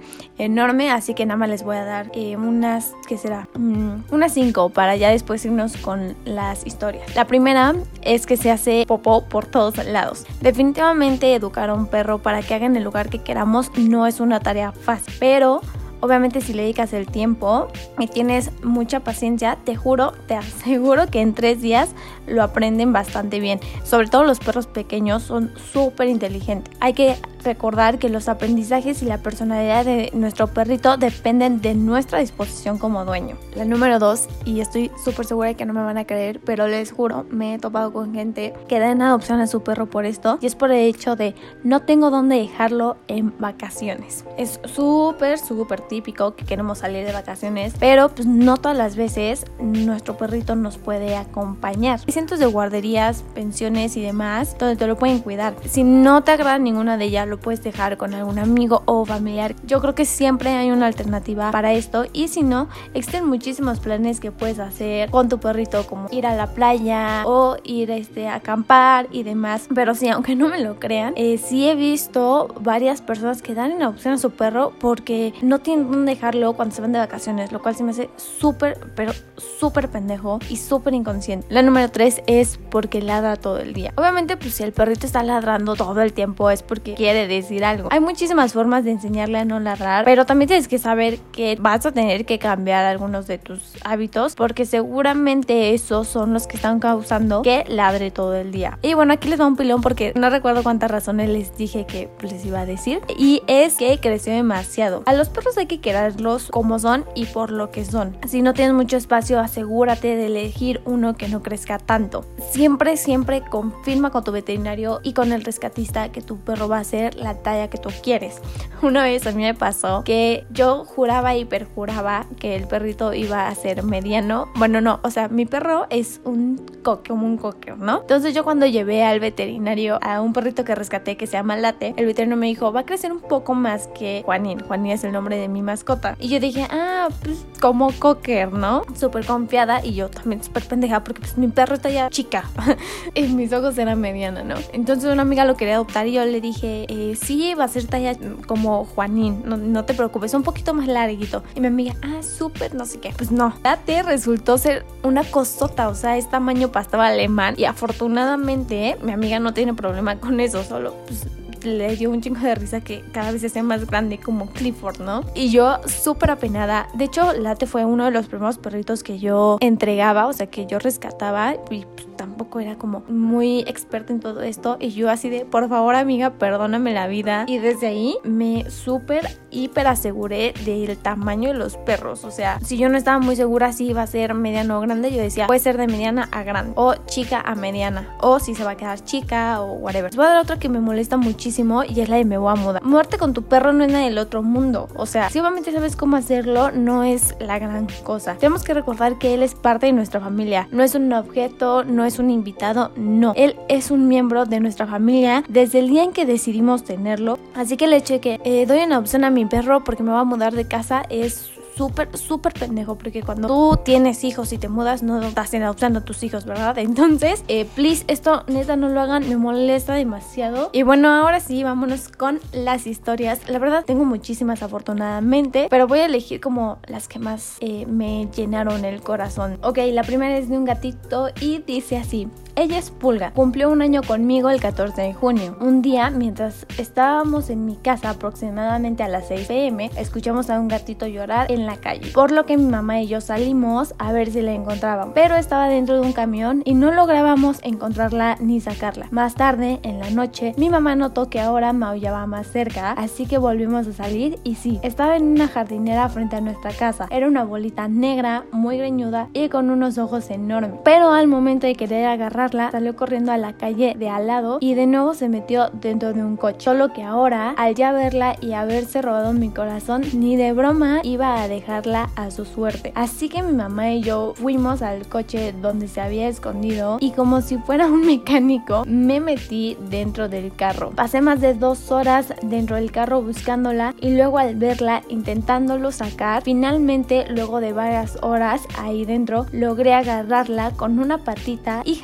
así 0.96 1.14
que 1.14 1.26
nada 1.26 1.38
más 1.38 1.50
les 1.50 1.64
voy 1.64 1.78
a 1.78 1.86
dar 1.86 2.12
eh, 2.14 2.38
unas, 2.38 2.94
¿qué 3.08 3.18
será? 3.18 3.48
Mm, 3.56 4.04
unas 4.12 4.34
cinco 4.34 4.70
para 4.70 4.96
ya 4.96 5.10
después 5.10 5.44
irnos 5.46 5.78
con 5.78 6.16
las 6.26 6.66
historias. 6.66 7.16
La 7.16 7.26
primera 7.26 7.76
es 8.02 8.26
que 8.26 8.38
se 8.38 8.52
hace 8.52 8.86
popó 8.88 9.26
por 9.26 9.46
todos 9.46 9.84
lados. 9.86 10.26
Definitivamente 10.42 11.34
educar 11.34 11.70
a 11.70 11.74
un 11.74 11.88
perro 11.88 12.20
para 12.20 12.42
que 12.42 12.54
haga 12.54 12.66
en 12.66 12.76
el 12.76 12.84
lugar 12.84 13.10
que 13.10 13.20
queramos 13.20 13.72
no 13.78 14.08
es 14.08 14.20
una 14.20 14.40
tarea 14.40 14.72
fácil, 14.72 15.14
pero 15.20 15.62
Obviamente 16.02 16.40
si 16.40 16.54
le 16.54 16.62
dedicas 16.62 16.94
el 16.94 17.08
tiempo 17.08 17.68
y 17.98 18.08
tienes 18.08 18.52
mucha 18.64 19.02
paciencia, 19.02 19.58
te 19.66 19.76
juro, 19.76 20.14
te 20.28 20.36
aseguro 20.36 21.08
que 21.08 21.20
en 21.20 21.34
tres 21.34 21.62
días 21.62 21.90
lo 22.26 22.42
aprenden 22.44 22.94
bastante 22.94 23.40
bien. 23.40 23.60
Sobre 23.84 24.08
todo 24.08 24.24
los 24.24 24.40
perros 24.40 24.68
pequeños 24.68 25.24
son 25.24 25.52
súper 25.74 26.08
inteligentes. 26.08 26.74
Hay 26.80 26.94
que 26.94 27.18
recordar 27.44 28.00
que 28.00 28.10
los 28.10 28.30
aprendizajes 28.30 29.02
y 29.02 29.06
la 29.06 29.18
personalidad 29.18 29.86
de 29.86 30.12
nuestro 30.14 30.48
perrito 30.48 30.98
dependen 30.98 31.62
de 31.62 31.74
nuestra 31.74 32.20
disposición 32.20 32.78
como 32.78 33.06
dueño. 33.06 33.38
La 33.56 33.66
número 33.66 34.00
dos, 34.00 34.28
y 34.46 34.62
estoy 34.62 34.92
súper 35.04 35.26
segura 35.26 35.50
de 35.50 35.56
que 35.56 35.66
no 35.66 35.74
me 35.74 35.84
van 35.84 35.98
a 35.98 36.06
creer, 36.06 36.40
pero 36.44 36.68
les 36.68 36.92
juro, 36.92 37.26
me 37.30 37.54
he 37.54 37.60
topado 37.60 37.94
con 37.94 38.14
gente 38.14 38.54
que 38.68 38.80
da 38.80 38.92
en 38.92 39.02
adopción 39.02 39.40
a 39.40 39.48
su 39.48 39.62
perro 39.62 39.90
por 39.90 40.06
esto, 40.06 40.38
y 40.42 40.46
es 40.46 40.56
por 40.56 40.72
el 40.72 40.88
hecho 40.88 41.16
de 41.16 41.36
no 41.64 41.82
tengo 41.82 42.10
dónde 42.10 42.38
dejarlo 42.38 42.98
en 43.08 43.34
vacaciones. 43.40 44.26
Es 44.38 44.60
súper, 44.66 45.40
súper 45.40 45.82
típico 45.82 46.36
que 46.36 46.46
queremos 46.46 46.80
salir 46.80 47.06
de 47.06 47.14
vacaciones, 47.14 47.74
pero 47.80 48.10
pues 48.10 48.28
no 48.28 48.58
todas 48.58 48.78
las 48.78 48.96
veces 48.96 49.46
nuestro 49.60 50.18
perrito 50.18 50.56
nos 50.56 50.78
puede 50.78 51.16
acompañar. 51.16 52.00
Hay 52.06 52.14
cientos 52.14 52.40
de 52.40 52.46
guarderías, 52.46 53.24
pensiones 53.34 53.96
y 53.98 54.02
demás 54.02 54.58
donde 54.58 54.76
te 54.76 54.88
lo 54.88 54.98
pueden 54.98 55.20
cuidar. 55.20 55.56
Si 55.66 55.84
no 55.84 56.24
te 56.24 56.32
agrada 56.32 56.58
ninguna 56.58 56.98
de 56.98 57.06
ellas, 57.06 57.28
lo 57.30 57.40
puedes 57.40 57.64
dejar 57.64 57.98
con 57.98 58.14
algún 58.14 58.40
amigo 58.40 58.84
o 58.86 59.06
familiar. 59.06 59.56
Yo 59.66 59.80
creo 59.82 59.96
que 59.96 60.06
siempre 60.06 60.52
hay 60.52 60.72
una 60.72 60.88
alternativa 60.88 61.52
para 61.52 61.74
esto 61.74 62.06
y 62.14 62.28
si 62.28 62.44
no, 62.44 62.68
existen 62.94 63.28
muchísimos 63.28 63.80
planes 63.80 64.20
que 64.20 64.32
puedes 64.32 64.60
hacer 64.60 65.10
con 65.10 65.30
tu 65.30 65.40
perrito 65.40 65.86
como 65.88 66.08
ir 66.12 66.26
a 66.26 66.36
la 66.36 66.48
playa 66.48 67.24
o 67.26 67.58
ir 67.64 67.92
este, 67.92 68.28
a 68.28 68.36
acampar 68.36 69.08
y 69.12 69.24
demás. 69.24 69.68
Pero 69.74 69.96
sí, 69.96 70.10
aunque 70.10 70.36
no 70.36 70.50
me 70.50 70.60
lo 70.60 70.80
crean, 70.80 71.14
eh, 71.16 71.38
sí 71.38 71.70
he 71.70 71.76
visto 71.76 72.54
varias 72.60 73.02
personas 73.02 73.42
que 73.42 73.54
dan 73.54 73.72
en 73.72 73.84
opción 73.84 74.16
a 74.16 74.18
su 74.18 74.32
perro 74.32 74.74
porque 74.80 75.34
no 75.42 75.60
tienen 75.60 75.92
dónde 75.92 76.14
dejarlo 76.14 76.54
cuando 76.54 76.76
se 76.76 76.82
van 76.82 76.92
de 76.92 77.00
vacaciones, 77.00 77.52
lo 77.52 77.62
cual 77.62 77.76
se 77.76 77.84
me 77.84 77.92
hace 77.92 78.10
súper, 78.18 78.80
pero 78.96 79.14
súper 79.60 79.90
pendejo 79.90 80.40
y 80.50 80.58
súper 80.58 80.94
inconsciente. 80.94 81.48
La 81.50 81.62
número 81.62 81.90
3 81.90 82.24
es 82.28 82.60
porque 82.70 83.02
ladra 83.02 83.36
todo 83.36 83.60
el 83.60 83.74
día. 83.74 83.94
Obviamente, 83.96 84.38
pues 84.38 84.56
si 84.56 84.64
el 84.64 84.72
perrito 84.72 85.06
está 85.06 85.24
ladrando 85.24 85.76
todo 85.76 86.02
el 86.02 86.14
tiempo 86.14 86.50
es 86.50 86.64
porque 86.64 86.96
quiere 86.96 87.19
decir 87.28 87.64
algo. 87.66 87.90
Hay 87.92 88.00
muchísimas 88.00 88.54
formas 88.54 88.84
de 88.84 88.92
enseñarle 88.92 89.40
a 89.40 89.46
no 89.46 89.60
ladrar, 89.60 90.06
pero 90.06 90.26
también 90.26 90.48
tienes 90.48 90.68
que 90.68 90.80
saber 90.80 91.20
que 91.32 91.58
vas 91.60 91.86
a 91.86 91.92
tener 91.92 92.26
que 92.26 92.40
cambiar 92.40 92.86
algunos 92.86 93.28
de 93.28 93.38
tus 93.38 93.74
hábitos 93.84 94.36
porque 94.36 94.66
seguramente 94.66 95.74
esos 95.74 96.08
son 96.08 96.34
los 96.34 96.48
que 96.48 96.56
están 96.58 96.80
causando 96.80 97.42
que 97.42 97.64
ladre 97.68 98.12
todo 98.12 98.36
el 98.36 98.52
día. 98.52 98.80
Y 98.82 98.94
bueno, 98.94 99.14
aquí 99.14 99.30
les 99.30 99.40
da 99.40 99.48
un 99.48 99.56
pilón 99.56 99.82
porque 99.82 100.14
no 100.16 100.30
recuerdo 100.30 100.64
cuántas 100.64 100.92
razones 100.92 101.30
les 101.30 101.56
dije 101.58 101.86
que 101.86 102.10
les 102.22 102.46
iba 102.46 102.62
a 102.62 102.66
decir 102.66 103.02
y 103.18 103.42
es 103.48 103.76
que 103.76 104.00
creció 104.00 104.34
demasiado. 104.34 105.04
A 105.06 105.14
los 105.14 105.30
perros 105.30 105.58
hay 105.58 105.66
que 105.66 105.80
quererlos 105.80 106.50
como 106.50 106.80
son 106.80 107.06
y 107.16 107.26
por 107.26 107.52
lo 107.52 107.72
que 107.72 107.86
son. 107.86 108.18
Si 108.28 108.42
no 108.42 108.54
tienes 108.54 108.74
mucho 108.74 108.98
espacio, 108.98 109.40
asegúrate 109.40 110.16
de 110.16 110.28
elegir 110.28 110.82
uno 110.86 111.16
que 111.16 111.28
no 111.28 111.42
crezca 111.42 111.78
tanto. 111.78 112.26
Siempre, 112.52 112.98
siempre 112.98 113.42
confirma 113.42 114.12
con 114.12 114.24
tu 114.24 114.32
veterinario 114.32 115.00
y 115.04 115.14
con 115.14 115.32
el 115.32 115.44
rescatista 115.44 116.12
que 116.12 116.22
tu 116.22 116.38
perro 116.38 116.68
va 116.68 116.80
a 116.80 116.84
ser 116.84 117.09
la 117.16 117.36
talla 117.36 117.70
que 117.70 117.78
tú 117.78 117.90
quieres. 118.02 118.42
Una 118.82 119.04
vez 119.04 119.28
a 119.28 119.32
mí 119.32 119.44
me 119.44 119.54
pasó 119.54 120.04
que 120.04 120.46
yo 120.52 120.86
juraba 120.86 121.36
y 121.36 121.46
perjuraba 121.46 122.26
que 122.40 122.56
el 122.56 122.68
perrito 122.68 123.14
iba 123.14 123.48
a 123.48 123.56
ser 123.56 123.84
mediano. 123.84 124.48
Bueno, 124.56 124.80
no, 124.80 125.00
o 125.04 125.12
sea, 125.12 125.28
mi 125.28 125.46
perro 125.46 125.88
es 125.90 126.22
un 126.24 126.62
coque, 126.84 127.10
como 127.10 127.26
un 127.26 127.38
coque, 127.38 127.74
¿no? 127.78 128.02
Entonces 128.02 128.34
yo 128.34 128.44
cuando 128.44 128.66
llevé 128.66 129.04
al 129.04 129.20
veterinario 129.20 130.00
a 130.02 130.22
un 130.22 130.34
perrito 130.34 130.64
que 130.64 130.76
rescaté 130.76 131.18
que 131.18 131.28
se 131.28 131.34
llama 131.34 131.58
Late, 131.58 131.94
el 131.98 132.06
veterinario 132.06 132.40
me 132.40 132.48
dijo, 132.48 132.72
va 132.72 132.82
a 132.82 132.86
crecer 132.86 133.12
un 133.12 133.20
poco 133.20 133.54
más 133.54 133.88
que 133.88 134.22
Juanín. 134.26 134.60
Juanín 134.62 134.94
es 134.94 135.04
el 135.04 135.12
nombre 135.12 135.38
de 135.38 135.48
mi 135.48 135.62
mascota. 135.62 136.16
Y 136.20 136.30
yo 136.30 136.40
dije, 136.40 136.66
ah, 136.70 137.10
pues 137.24 137.46
como 137.60 137.92
cocker, 137.92 138.54
¿no? 138.54 138.84
Súper 138.96 139.26
confiada 139.26 139.84
y 139.84 139.94
yo 139.94 140.10
también 140.10 140.44
súper 140.44 140.66
pendeja 140.66 141.04
porque 141.04 141.22
pues 141.22 141.38
mi 141.38 141.48
perro 141.48 141.76
está 141.76 141.90
ya 141.90 142.10
chica. 142.10 142.46
y 143.14 143.24
mis 143.24 143.52
ojos 143.54 143.78
eran 143.78 144.00
medianos, 144.00 144.46
¿no? 144.46 144.56
Entonces 144.74 145.12
una 145.12 145.24
amiga 145.24 145.46
lo 145.46 145.56
quería 145.56 145.76
adoptar 145.76 146.08
y 146.08 146.14
yo 146.14 146.26
le 146.26 146.42
dije, 146.42 146.86
eh, 146.88 146.99
sí, 147.22 147.54
va 147.54 147.66
a 147.66 147.68
ser 147.68 147.88
talla 147.88 148.16
como 148.48 148.86
Juanín, 148.86 149.44
no, 149.46 149.86
te 149.86 149.94
preocupes, 149.94 150.34
un 150.34 150.44
poquito 150.44 150.74
más 150.74 150.88
larguito. 150.88 151.44
Y 151.56 151.62
mi 151.62 151.68
amiga, 151.68 151.96
ah, 152.02 152.22
súper, 152.24 152.76
no 152.76 152.86
sé 152.86 153.00
qué. 153.00 153.14
Pues 153.16 153.32
no, 153.32 153.54
Date 153.64 154.04
resultó 154.04 154.58
ser 154.58 154.86
una 155.04 155.24
cosota, 155.24 155.90
o 155.90 155.96
sea, 155.96 156.18
es 156.18 156.30
tamaño 156.30 156.72
pastaba 156.72 157.08
alemán. 157.08 157.56
Y 157.58 157.66
afortunadamente, 157.66 158.98
mi 159.02 159.12
amiga 159.12 159.40
no 159.40 159.54
tiene 159.54 159.74
problema 159.74 160.20
con 160.20 160.40
eso, 160.40 160.64
solo 160.64 160.94
pues 161.06 161.26
le 161.64 161.96
dio 161.96 162.10
un 162.10 162.22
chingo 162.22 162.40
de 162.40 162.56
risa 162.56 162.82
que 162.82 163.04
cada 163.12 163.32
vez 163.32 163.42
se 163.42 163.48
hace 163.48 163.64
más 163.64 163.86
grande 163.86 164.18
como 164.18 164.48
Clifford, 164.48 165.02
¿no? 165.02 165.24
Y 165.36 165.50
yo 165.50 165.80
súper 165.88 166.32
apenada. 166.32 166.88
De 166.94 167.06
hecho, 167.06 167.34
Late 167.34 167.68
fue 167.68 167.86
uno 167.86 168.06
de 168.06 168.12
los 168.12 168.28
primeros 168.28 168.58
perritos 168.58 169.04
que 169.04 169.20
yo 169.20 169.58
entregaba, 169.60 170.28
o 170.28 170.34
sea, 170.34 170.48
que 170.48 170.66
yo 170.66 170.80
rescataba 170.80 171.56
y 171.70 171.86
pues, 171.86 172.08
tampoco 172.20 172.60
era 172.60 172.76
como 172.76 173.04
muy 173.08 173.62
experta 173.62 174.12
en 174.12 174.20
todo 174.20 174.42
esto. 174.42 174.76
Y 174.78 174.90
yo 174.90 175.10
así 175.10 175.30
de, 175.30 175.46
por 175.46 175.70
favor 175.70 175.96
amiga, 175.96 176.32
perdóname 176.32 176.94
la 176.94 177.08
vida. 177.08 177.46
Y 177.48 177.60
desde 177.60 177.88
ahí 177.88 178.18
me 178.26 178.70
súper, 178.70 179.26
hiper 179.52 179.88
aseguré 179.88 180.54
del 180.66 180.98
tamaño 180.98 181.48
de 181.48 181.56
los 181.56 181.78
perros. 181.78 182.26
O 182.26 182.32
sea, 182.32 182.60
si 182.60 182.78
yo 182.78 182.90
no 182.90 182.98
estaba 182.98 183.20
muy 183.20 183.38
segura 183.38 183.72
si 183.72 183.86
iba 183.86 184.02
a 184.02 184.08
ser 184.08 184.34
mediano 184.34 184.78
o 184.78 184.82
grande, 184.82 185.12
yo 185.12 185.22
decía, 185.22 185.48
puede 185.48 185.62
ser 185.62 185.78
de 185.78 185.88
mediana 185.88 186.28
a 186.34 186.44
grande. 186.44 186.74
O 186.76 186.94
chica 187.06 187.40
a 187.40 187.56
mediana. 187.56 188.14
O 188.20 188.42
si 188.42 188.54
se 188.54 188.66
va 188.66 188.72
a 188.72 188.76
quedar 188.78 189.02
chica 189.02 189.62
o 189.62 189.76
whatever. 189.76 190.12
Les 190.12 190.18
voy 190.18 190.26
a 190.26 190.30
dar 190.32 190.42
otra 190.44 190.60
que 190.60 190.68
me 190.68 190.82
molesta 190.82 191.16
muchísimo 191.16 191.86
y 191.86 192.02
es 192.02 192.10
la 192.10 192.18
de 192.18 192.26
me 192.26 192.38
voy 192.38 192.52
a 192.52 192.56
mudar. 192.56 192.84
Muerte 192.84 193.18
con 193.18 193.34
tu 193.34 193.44
perro 193.44 193.72
no 193.72 193.86
es 193.86 193.94
nada 193.94 194.04
del 194.04 194.18
otro 194.18 194.44
mundo. 194.44 194.90
O 194.96 195.06
sea, 195.06 195.30
si 195.30 195.40
obviamente 195.40 195.72
sabes 195.72 195.96
cómo 195.96 196.18
hacerlo, 196.18 196.72
no 196.72 197.06
es 197.06 197.36
la 197.40 197.60
gran 197.60 197.88
cosa. 198.04 198.36
Tenemos 198.36 198.64
que 198.64 198.74
recordar 198.74 199.18
que 199.20 199.34
él 199.34 199.42
es 199.42 199.56
parte 199.56 199.86
de 199.86 199.94
nuestra 199.94 200.20
familia. 200.20 200.68
No 200.74 200.84
es 200.84 200.96
un 200.96 201.14
objeto, 201.14 201.86
no 201.86 202.04
es 202.04 202.09
es 202.10 202.20
un 202.20 202.30
invitado, 202.30 202.92
no. 202.96 203.34
Él 203.36 203.56
es 203.70 203.92
un 203.92 204.08
miembro 204.08 204.46
de 204.46 204.60
nuestra 204.60 204.86
familia 204.86 205.44
desde 205.48 205.80
el 205.80 205.90
día 205.90 206.04
en 206.04 206.12
que 206.12 206.26
decidimos 206.26 206.84
tenerlo. 206.84 207.40
Así 207.56 207.78
que 207.78 207.86
el 207.86 207.94
hecho 207.94 208.16
de 208.16 208.20
que 208.20 208.42
eh, 208.44 208.66
doy 208.66 208.80
una 208.80 209.00
opción 209.00 209.24
a 209.24 209.30
mi 209.30 209.46
perro 209.46 209.84
porque 209.84 210.04
me 210.04 210.12
va 210.12 210.22
a 210.22 210.26
mudar 210.26 210.54
de 210.54 210.68
casa 210.68 211.04
es 211.10 211.52
súper, 211.80 212.18
súper 212.18 212.52
pendejo, 212.52 212.96
porque 212.96 213.24
cuando 213.24 213.48
tú 213.48 213.80
tienes 213.86 214.26
hijos 214.26 214.52
y 214.52 214.58
te 214.58 214.68
mudas, 214.68 215.02
no 215.02 215.22
estás 215.22 215.54
adoptando 215.54 216.00
a 216.00 216.02
tus 216.04 216.24
hijos, 216.24 216.44
¿verdad? 216.44 216.78
Entonces, 216.90 217.46
eh, 217.48 217.64
please, 217.74 218.04
esto 218.10 218.44
neta 218.48 218.76
no 218.76 218.90
lo 218.90 219.00
hagan, 219.00 219.30
me 219.30 219.38
molesta 219.38 219.94
demasiado. 219.94 220.72
Y 220.74 220.84
bueno, 220.84 221.10
ahora 221.10 221.40
sí, 221.40 221.64
vámonos 221.64 222.10
con 222.10 222.42
las 222.52 222.86
historias. 222.86 223.50
La 223.50 223.60
verdad, 223.60 223.86
tengo 223.86 224.04
muchísimas 224.04 224.62
afortunadamente, 224.62 225.68
pero 225.70 225.88
voy 225.88 226.00
a 226.00 226.06
elegir 226.08 226.42
como 226.42 226.80
las 226.86 227.08
que 227.08 227.18
más 227.18 227.56
eh, 227.62 227.86
me 227.86 228.28
llenaron 228.36 228.84
el 228.84 229.02
corazón. 229.02 229.58
Ok, 229.64 229.78
la 229.94 230.04
primera 230.04 230.38
es 230.38 230.50
de 230.50 230.58
un 230.58 230.66
gatito 230.66 231.30
y 231.40 231.60
dice 231.60 231.98
así. 231.98 232.28
Ella 232.60 232.78
es 232.78 232.92
Pulga, 232.92 233.32
cumplió 233.32 233.70
un 233.70 233.82
año 233.82 234.02
conmigo 234.04 234.50
el 234.50 234.60
14 234.60 235.02
de 235.02 235.14
junio. 235.14 235.56
Un 235.62 235.82
día, 235.82 236.10
mientras 236.10 236.66
estábamos 236.78 237.50
en 237.50 237.66
mi 237.66 237.78
casa 237.78 238.10
aproximadamente 238.10 239.02
a 239.02 239.08
las 239.08 239.30
6 239.30 239.48
pm, 239.48 239.90
escuchamos 239.96 240.50
a 240.50 240.60
un 240.60 240.68
gatito 240.68 241.08
llorar 241.08 241.50
en 241.50 241.66
la 241.66 241.78
calle, 241.78 242.12
por 242.12 242.32
lo 242.32 242.46
que 242.46 242.58
mi 242.58 242.66
mamá 242.66 243.00
y 243.00 243.08
yo 243.08 243.22
salimos 243.22 243.96
a 243.98 244.12
ver 244.12 244.30
si 244.30 244.42
la 244.42 244.52
encontraban, 244.52 245.14
pero 245.14 245.38
estaba 245.38 245.70
dentro 245.70 245.96
de 245.96 246.02
un 246.02 246.12
camión 246.12 246.62
y 246.66 246.74
no 246.74 246.92
lográbamos 246.92 247.60
encontrarla 247.64 248.36
ni 248.42 248.60
sacarla. 248.60 249.08
Más 249.10 249.36
tarde, 249.36 249.80
en 249.84 250.00
la 250.00 250.10
noche, 250.10 250.54
mi 250.58 250.70
mamá 250.70 250.98
notó 250.98 251.30
que 251.30 251.40
ahora 251.40 251.72
maullaba 251.72 252.28
más 252.28 252.48
cerca, 252.48 252.92
así 252.92 253.26
que 253.26 253.38
volvimos 253.38 253.88
a 253.88 253.94
salir 253.94 254.38
y 254.44 254.56
sí, 254.56 254.82
estaba 254.84 255.16
en 255.16 255.28
una 255.28 255.48
jardinera 255.48 256.10
frente 256.10 256.36
a 256.36 256.42
nuestra 256.42 256.72
casa. 256.72 257.08
Era 257.10 257.30
una 257.30 257.46
bolita 257.46 257.88
negra, 257.88 258.44
muy 258.52 258.78
greñuda 258.78 259.30
y 259.32 259.48
con 259.48 259.70
unos 259.70 259.98
ojos 259.98 260.30
enormes. 260.30 260.82
Pero 260.84 261.14
al 261.14 261.28
momento 261.28 261.66
de 261.66 261.76
querer 261.76 262.08
agarrarla, 262.50 262.72
salió 262.72 262.96
corriendo 262.96 263.32
a 263.32 263.38
la 263.38 263.54
calle 263.54 263.96
de 263.98 264.10
al 264.10 264.28
lado 264.28 264.58
y 264.60 264.74
de 264.74 264.88
nuevo 264.88 265.14
se 265.14 265.30
metió 265.30 265.70
dentro 265.74 266.14
de 266.14 266.24
un 266.24 266.38
coche. 266.38 266.60
Solo 266.60 266.94
que 266.94 267.04
ahora, 267.04 267.52
al 267.52 267.76
ya 267.76 267.92
verla 267.92 268.36
y 268.42 268.54
haberse 268.54 269.02
robado 269.02 269.34
mi 269.34 269.50
corazón, 269.50 270.04
ni 270.14 270.36
de 270.36 270.54
broma 270.54 271.02
iba 271.04 271.42
a 271.42 271.48
dejarla 271.48 272.10
a 272.16 272.32
su 272.32 272.46
suerte. 272.46 272.92
Así 272.96 273.30
que 273.30 273.44
mi 273.44 273.54
mamá 273.54 273.92
y 273.92 274.02
yo 274.02 274.34
fuimos 274.36 274.82
al 274.82 275.08
coche 275.08 275.54
donde 275.54 275.88
se 275.88 276.02
había 276.02 276.28
escondido 276.28 276.98
y 277.00 277.12
como 277.12 277.42
si 277.42 277.58
fuera 277.58 277.88
un 277.88 278.06
mecánico, 278.06 278.84
me 278.88 279.20
metí 279.20 279.78
dentro 279.90 280.30
del 280.30 280.54
carro. 280.56 280.92
Pasé 280.92 281.22
más 281.22 281.42
de 281.42 281.54
dos 281.54 281.92
horas 281.92 282.34
dentro 282.42 282.76
del 282.76 282.92
carro 282.92 283.22
buscándola 283.22 283.94
y 284.00 284.16
luego 284.16 284.38
al 284.38 284.56
verla 284.56 285.04
intentándolo 285.10 285.92
sacar, 285.92 286.44
finalmente 286.44 287.26
luego 287.30 287.60
de 287.60 287.74
varias 287.74 288.18
horas 288.22 288.62
ahí 288.78 289.06
dentro 289.06 289.46
logré 289.52 289.94
agarrarla 289.94 290.72
con 290.72 291.00
una 291.00 291.20
patita 291.20 291.82
y 291.86 291.96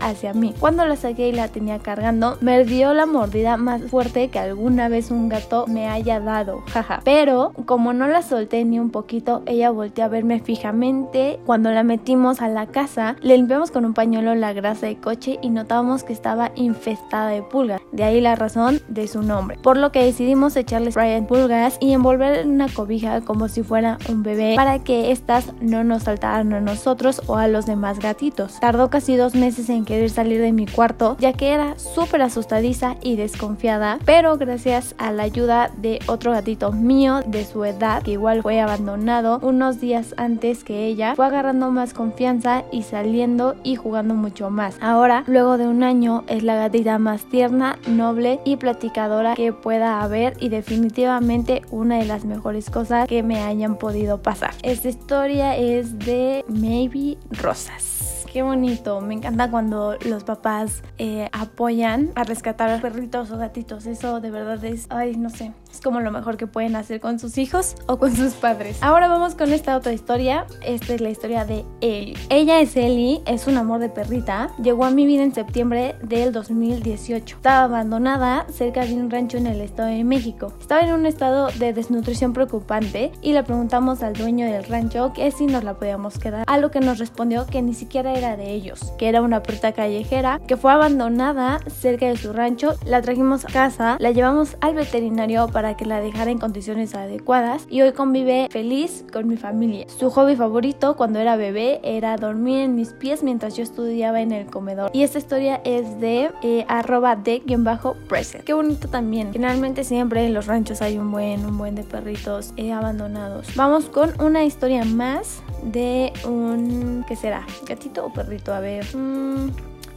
hacia 0.00 0.32
mí. 0.32 0.54
Cuando 0.58 0.84
la 0.84 0.96
saqué 0.96 1.28
y 1.28 1.32
la 1.32 1.48
tenía 1.48 1.78
cargando, 1.78 2.36
me 2.40 2.64
dio 2.64 2.92
la 2.92 3.06
mordida 3.06 3.56
más 3.56 3.82
fuerte 3.82 4.28
que 4.28 4.38
alguna 4.38 4.88
vez 4.88 5.10
un 5.10 5.28
gato 5.28 5.66
me 5.66 5.88
haya 5.88 6.20
dado, 6.20 6.62
jaja. 6.72 7.00
Pero 7.04 7.52
como 7.66 7.92
no 7.92 8.08
la 8.08 8.22
solté 8.22 8.64
ni 8.64 8.78
un 8.78 8.90
poquito, 8.90 9.42
ella 9.46 9.70
volteó 9.70 10.04
a 10.04 10.08
verme 10.08 10.40
fijamente. 10.40 11.38
Cuando 11.46 11.70
la 11.70 11.82
metimos 11.82 12.40
a 12.40 12.48
la 12.48 12.66
casa, 12.66 13.16
le 13.20 13.36
limpiamos 13.36 13.70
con 13.70 13.84
un 13.84 13.94
pañuelo 13.94 14.34
la 14.34 14.52
grasa 14.52 14.86
de 14.86 14.96
coche 14.96 15.38
y 15.42 15.50
notábamos 15.50 16.02
que 16.02 16.12
estaba 16.12 16.50
infestada 16.54 17.28
de 17.28 17.42
pulgas. 17.42 17.80
De 17.92 18.04
ahí 18.04 18.20
la 18.20 18.34
razón 18.34 18.80
de 18.88 19.06
su 19.06 19.22
nombre. 19.22 19.58
Por 19.62 19.76
lo 19.76 19.92
que 19.92 20.04
decidimos 20.04 20.56
echarle 20.56 20.90
spray 20.90 21.12
en 21.12 21.26
pulgas 21.26 21.76
y 21.80 21.92
envolver 21.92 22.38
en 22.38 22.50
una 22.50 22.68
cobija 22.68 23.20
como 23.20 23.48
si 23.48 23.62
fuera 23.62 23.98
un 24.08 24.22
bebé 24.22 24.54
para 24.56 24.78
que 24.80 25.12
estas 25.12 25.52
no 25.60 25.84
nos 25.84 26.04
saltaran 26.04 26.52
a 26.52 26.60
nosotros 26.60 27.22
o 27.26 27.36
a 27.36 27.48
los 27.48 27.66
demás 27.66 27.98
gatitos. 27.98 28.58
Tardó 28.60 28.90
casi 28.90 29.16
dos 29.16 29.34
meses 29.34 29.49
en 29.58 29.84
querer 29.84 30.10
salir 30.10 30.40
de 30.40 30.52
mi 30.52 30.66
cuarto 30.66 31.16
ya 31.18 31.32
que 31.32 31.52
era 31.52 31.78
súper 31.78 32.22
asustadiza 32.22 32.96
y 33.02 33.16
desconfiada, 33.16 33.98
pero 34.04 34.36
gracias 34.36 34.94
a 34.98 35.12
la 35.12 35.24
ayuda 35.24 35.70
de 35.76 35.98
otro 36.06 36.32
gatito 36.32 36.72
mío 36.72 37.20
de 37.26 37.44
su 37.44 37.64
edad 37.64 38.02
que 38.02 38.12
igual 38.12 38.42
fue 38.42 38.60
abandonado 38.60 39.40
unos 39.42 39.80
días 39.80 40.14
antes 40.16 40.64
que 40.64 40.86
ella, 40.86 41.14
fue 41.14 41.26
agarrando 41.26 41.70
más 41.70 41.94
confianza 41.94 42.64
y 42.70 42.82
saliendo 42.82 43.56
y 43.64 43.76
jugando 43.76 44.14
mucho 44.14 44.50
más. 44.50 44.76
Ahora, 44.80 45.24
luego 45.26 45.58
de 45.58 45.66
un 45.66 45.82
año, 45.82 46.24
es 46.28 46.42
la 46.42 46.54
gatita 46.56 46.98
más 46.98 47.24
tierna, 47.24 47.78
noble 47.86 48.40
y 48.44 48.56
platicadora 48.56 49.34
que 49.34 49.52
pueda 49.52 50.02
haber 50.02 50.36
y 50.40 50.48
definitivamente 50.48 51.62
una 51.70 51.98
de 51.98 52.04
las 52.04 52.24
mejores 52.24 52.70
cosas 52.70 53.08
que 53.08 53.22
me 53.22 53.42
hayan 53.42 53.76
podido 53.76 54.22
pasar. 54.22 54.54
Esta 54.62 54.88
historia 54.88 55.56
es 55.56 55.98
de 55.98 56.44
Maybe 56.48 57.18
Rosas. 57.30 57.99
Qué 58.32 58.42
bonito, 58.42 59.00
me 59.00 59.14
encanta 59.14 59.50
cuando 59.50 59.96
los 60.06 60.22
papás 60.22 60.84
eh, 60.98 61.28
apoyan 61.32 62.12
a 62.14 62.22
rescatar 62.22 62.80
perritos 62.80 63.32
o 63.32 63.38
gatitos. 63.38 63.86
Eso 63.86 64.20
de 64.20 64.30
verdad 64.30 64.64
es, 64.64 64.86
ay, 64.88 65.16
no 65.16 65.30
sé, 65.30 65.52
es 65.72 65.80
como 65.80 66.00
lo 66.00 66.10
mejor 66.10 66.36
que 66.36 66.46
pueden 66.46 66.76
hacer 66.76 67.00
con 67.00 67.18
sus 67.18 67.38
hijos 67.38 67.74
o 67.86 67.98
con 67.98 68.14
sus 68.14 68.34
padres. 68.34 68.78
Ahora 68.82 69.08
vamos 69.08 69.34
con 69.34 69.52
esta 69.52 69.76
otra 69.76 69.92
historia. 69.92 70.46
Esta 70.62 70.94
es 70.94 71.00
la 71.00 71.10
historia 71.10 71.44
de 71.44 71.64
Ellie. 71.80 72.16
Ella 72.28 72.60
es 72.60 72.76
Ellie, 72.76 73.22
es 73.26 73.46
un 73.46 73.56
amor 73.56 73.80
de 73.80 73.88
perrita. 73.88 74.50
Llegó 74.62 74.84
a 74.84 74.90
mi 74.90 75.06
vida 75.06 75.22
en 75.22 75.34
septiembre 75.34 75.96
del 76.02 76.32
2018. 76.32 77.36
Estaba 77.36 77.64
abandonada 77.64 78.46
cerca 78.52 78.84
de 78.84 78.94
un 78.94 79.10
rancho 79.10 79.36
en 79.36 79.46
el 79.46 79.60
Estado 79.60 79.88
de 79.88 80.04
México. 80.04 80.52
Estaba 80.60 80.82
en 80.82 80.92
un 80.92 81.06
estado 81.06 81.48
de 81.58 81.72
desnutrición 81.72 82.32
preocupante 82.32 83.12
y 83.22 83.32
le 83.32 83.42
preguntamos 83.42 84.02
al 84.02 84.14
dueño 84.14 84.46
del 84.46 84.64
rancho 84.64 85.12
que 85.12 85.30
si 85.30 85.46
nos 85.46 85.64
la 85.64 85.74
podíamos 85.74 86.18
quedar. 86.18 86.44
A 86.46 86.58
lo 86.58 86.70
que 86.70 86.80
nos 86.80 86.98
respondió 86.98 87.46
que 87.46 87.62
ni 87.62 87.74
siquiera 87.74 88.14
era 88.14 88.36
de 88.36 88.52
ellos, 88.52 88.92
que 88.98 89.08
era 89.08 89.22
una 89.22 89.42
perrita 89.42 89.72
callejera 89.72 90.40
que 90.46 90.56
fue 90.56 90.72
abandonada 90.72 91.60
cerca 91.68 92.06
de 92.06 92.16
su 92.16 92.32
rancho. 92.32 92.74
La 92.84 93.02
trajimos 93.02 93.44
a 93.44 93.48
casa, 93.48 93.96
la 94.00 94.10
llevamos 94.10 94.56
al 94.60 94.74
veterinario 94.74 95.48
para 95.48 95.59
para 95.60 95.76
que 95.76 95.84
la 95.84 96.00
dejara 96.00 96.30
en 96.30 96.38
condiciones 96.38 96.94
adecuadas 96.94 97.66
y 97.68 97.82
hoy 97.82 97.92
convive 97.92 98.48
feliz 98.50 99.04
con 99.12 99.28
mi 99.28 99.36
familia. 99.36 99.84
Su 99.94 100.08
hobby 100.08 100.34
favorito 100.34 100.96
cuando 100.96 101.18
era 101.18 101.36
bebé 101.36 101.80
era 101.82 102.16
dormir 102.16 102.60
en 102.60 102.74
mis 102.74 102.94
pies 102.94 103.22
mientras 103.22 103.58
yo 103.58 103.62
estudiaba 103.62 104.22
en 104.22 104.32
el 104.32 104.46
comedor. 104.46 104.90
Y 104.94 105.02
esta 105.02 105.18
historia 105.18 105.60
es 105.66 106.00
de 106.00 106.30
eh, 106.42 106.64
arroba 106.66 107.14
de-present. 107.14 108.42
Qué 108.44 108.54
bonito 108.54 108.88
también. 108.88 109.34
Generalmente 109.34 109.84
siempre 109.84 110.24
en 110.24 110.32
los 110.32 110.46
ranchos 110.46 110.80
hay 110.80 110.96
un 110.96 111.12
buen, 111.12 111.44
un 111.44 111.58
buen 111.58 111.74
de 111.74 111.82
perritos 111.82 112.54
eh, 112.56 112.72
abandonados. 112.72 113.54
Vamos 113.54 113.84
con 113.90 114.18
una 114.18 114.44
historia 114.44 114.86
más 114.86 115.42
de 115.62 116.10
un... 116.26 117.04
¿Qué 117.06 117.16
será? 117.16 117.46
¿Gatito 117.68 118.06
o 118.06 118.10
perrito? 118.10 118.54
A 118.54 118.60
ver. 118.60 118.86
Mmm, 118.96 119.50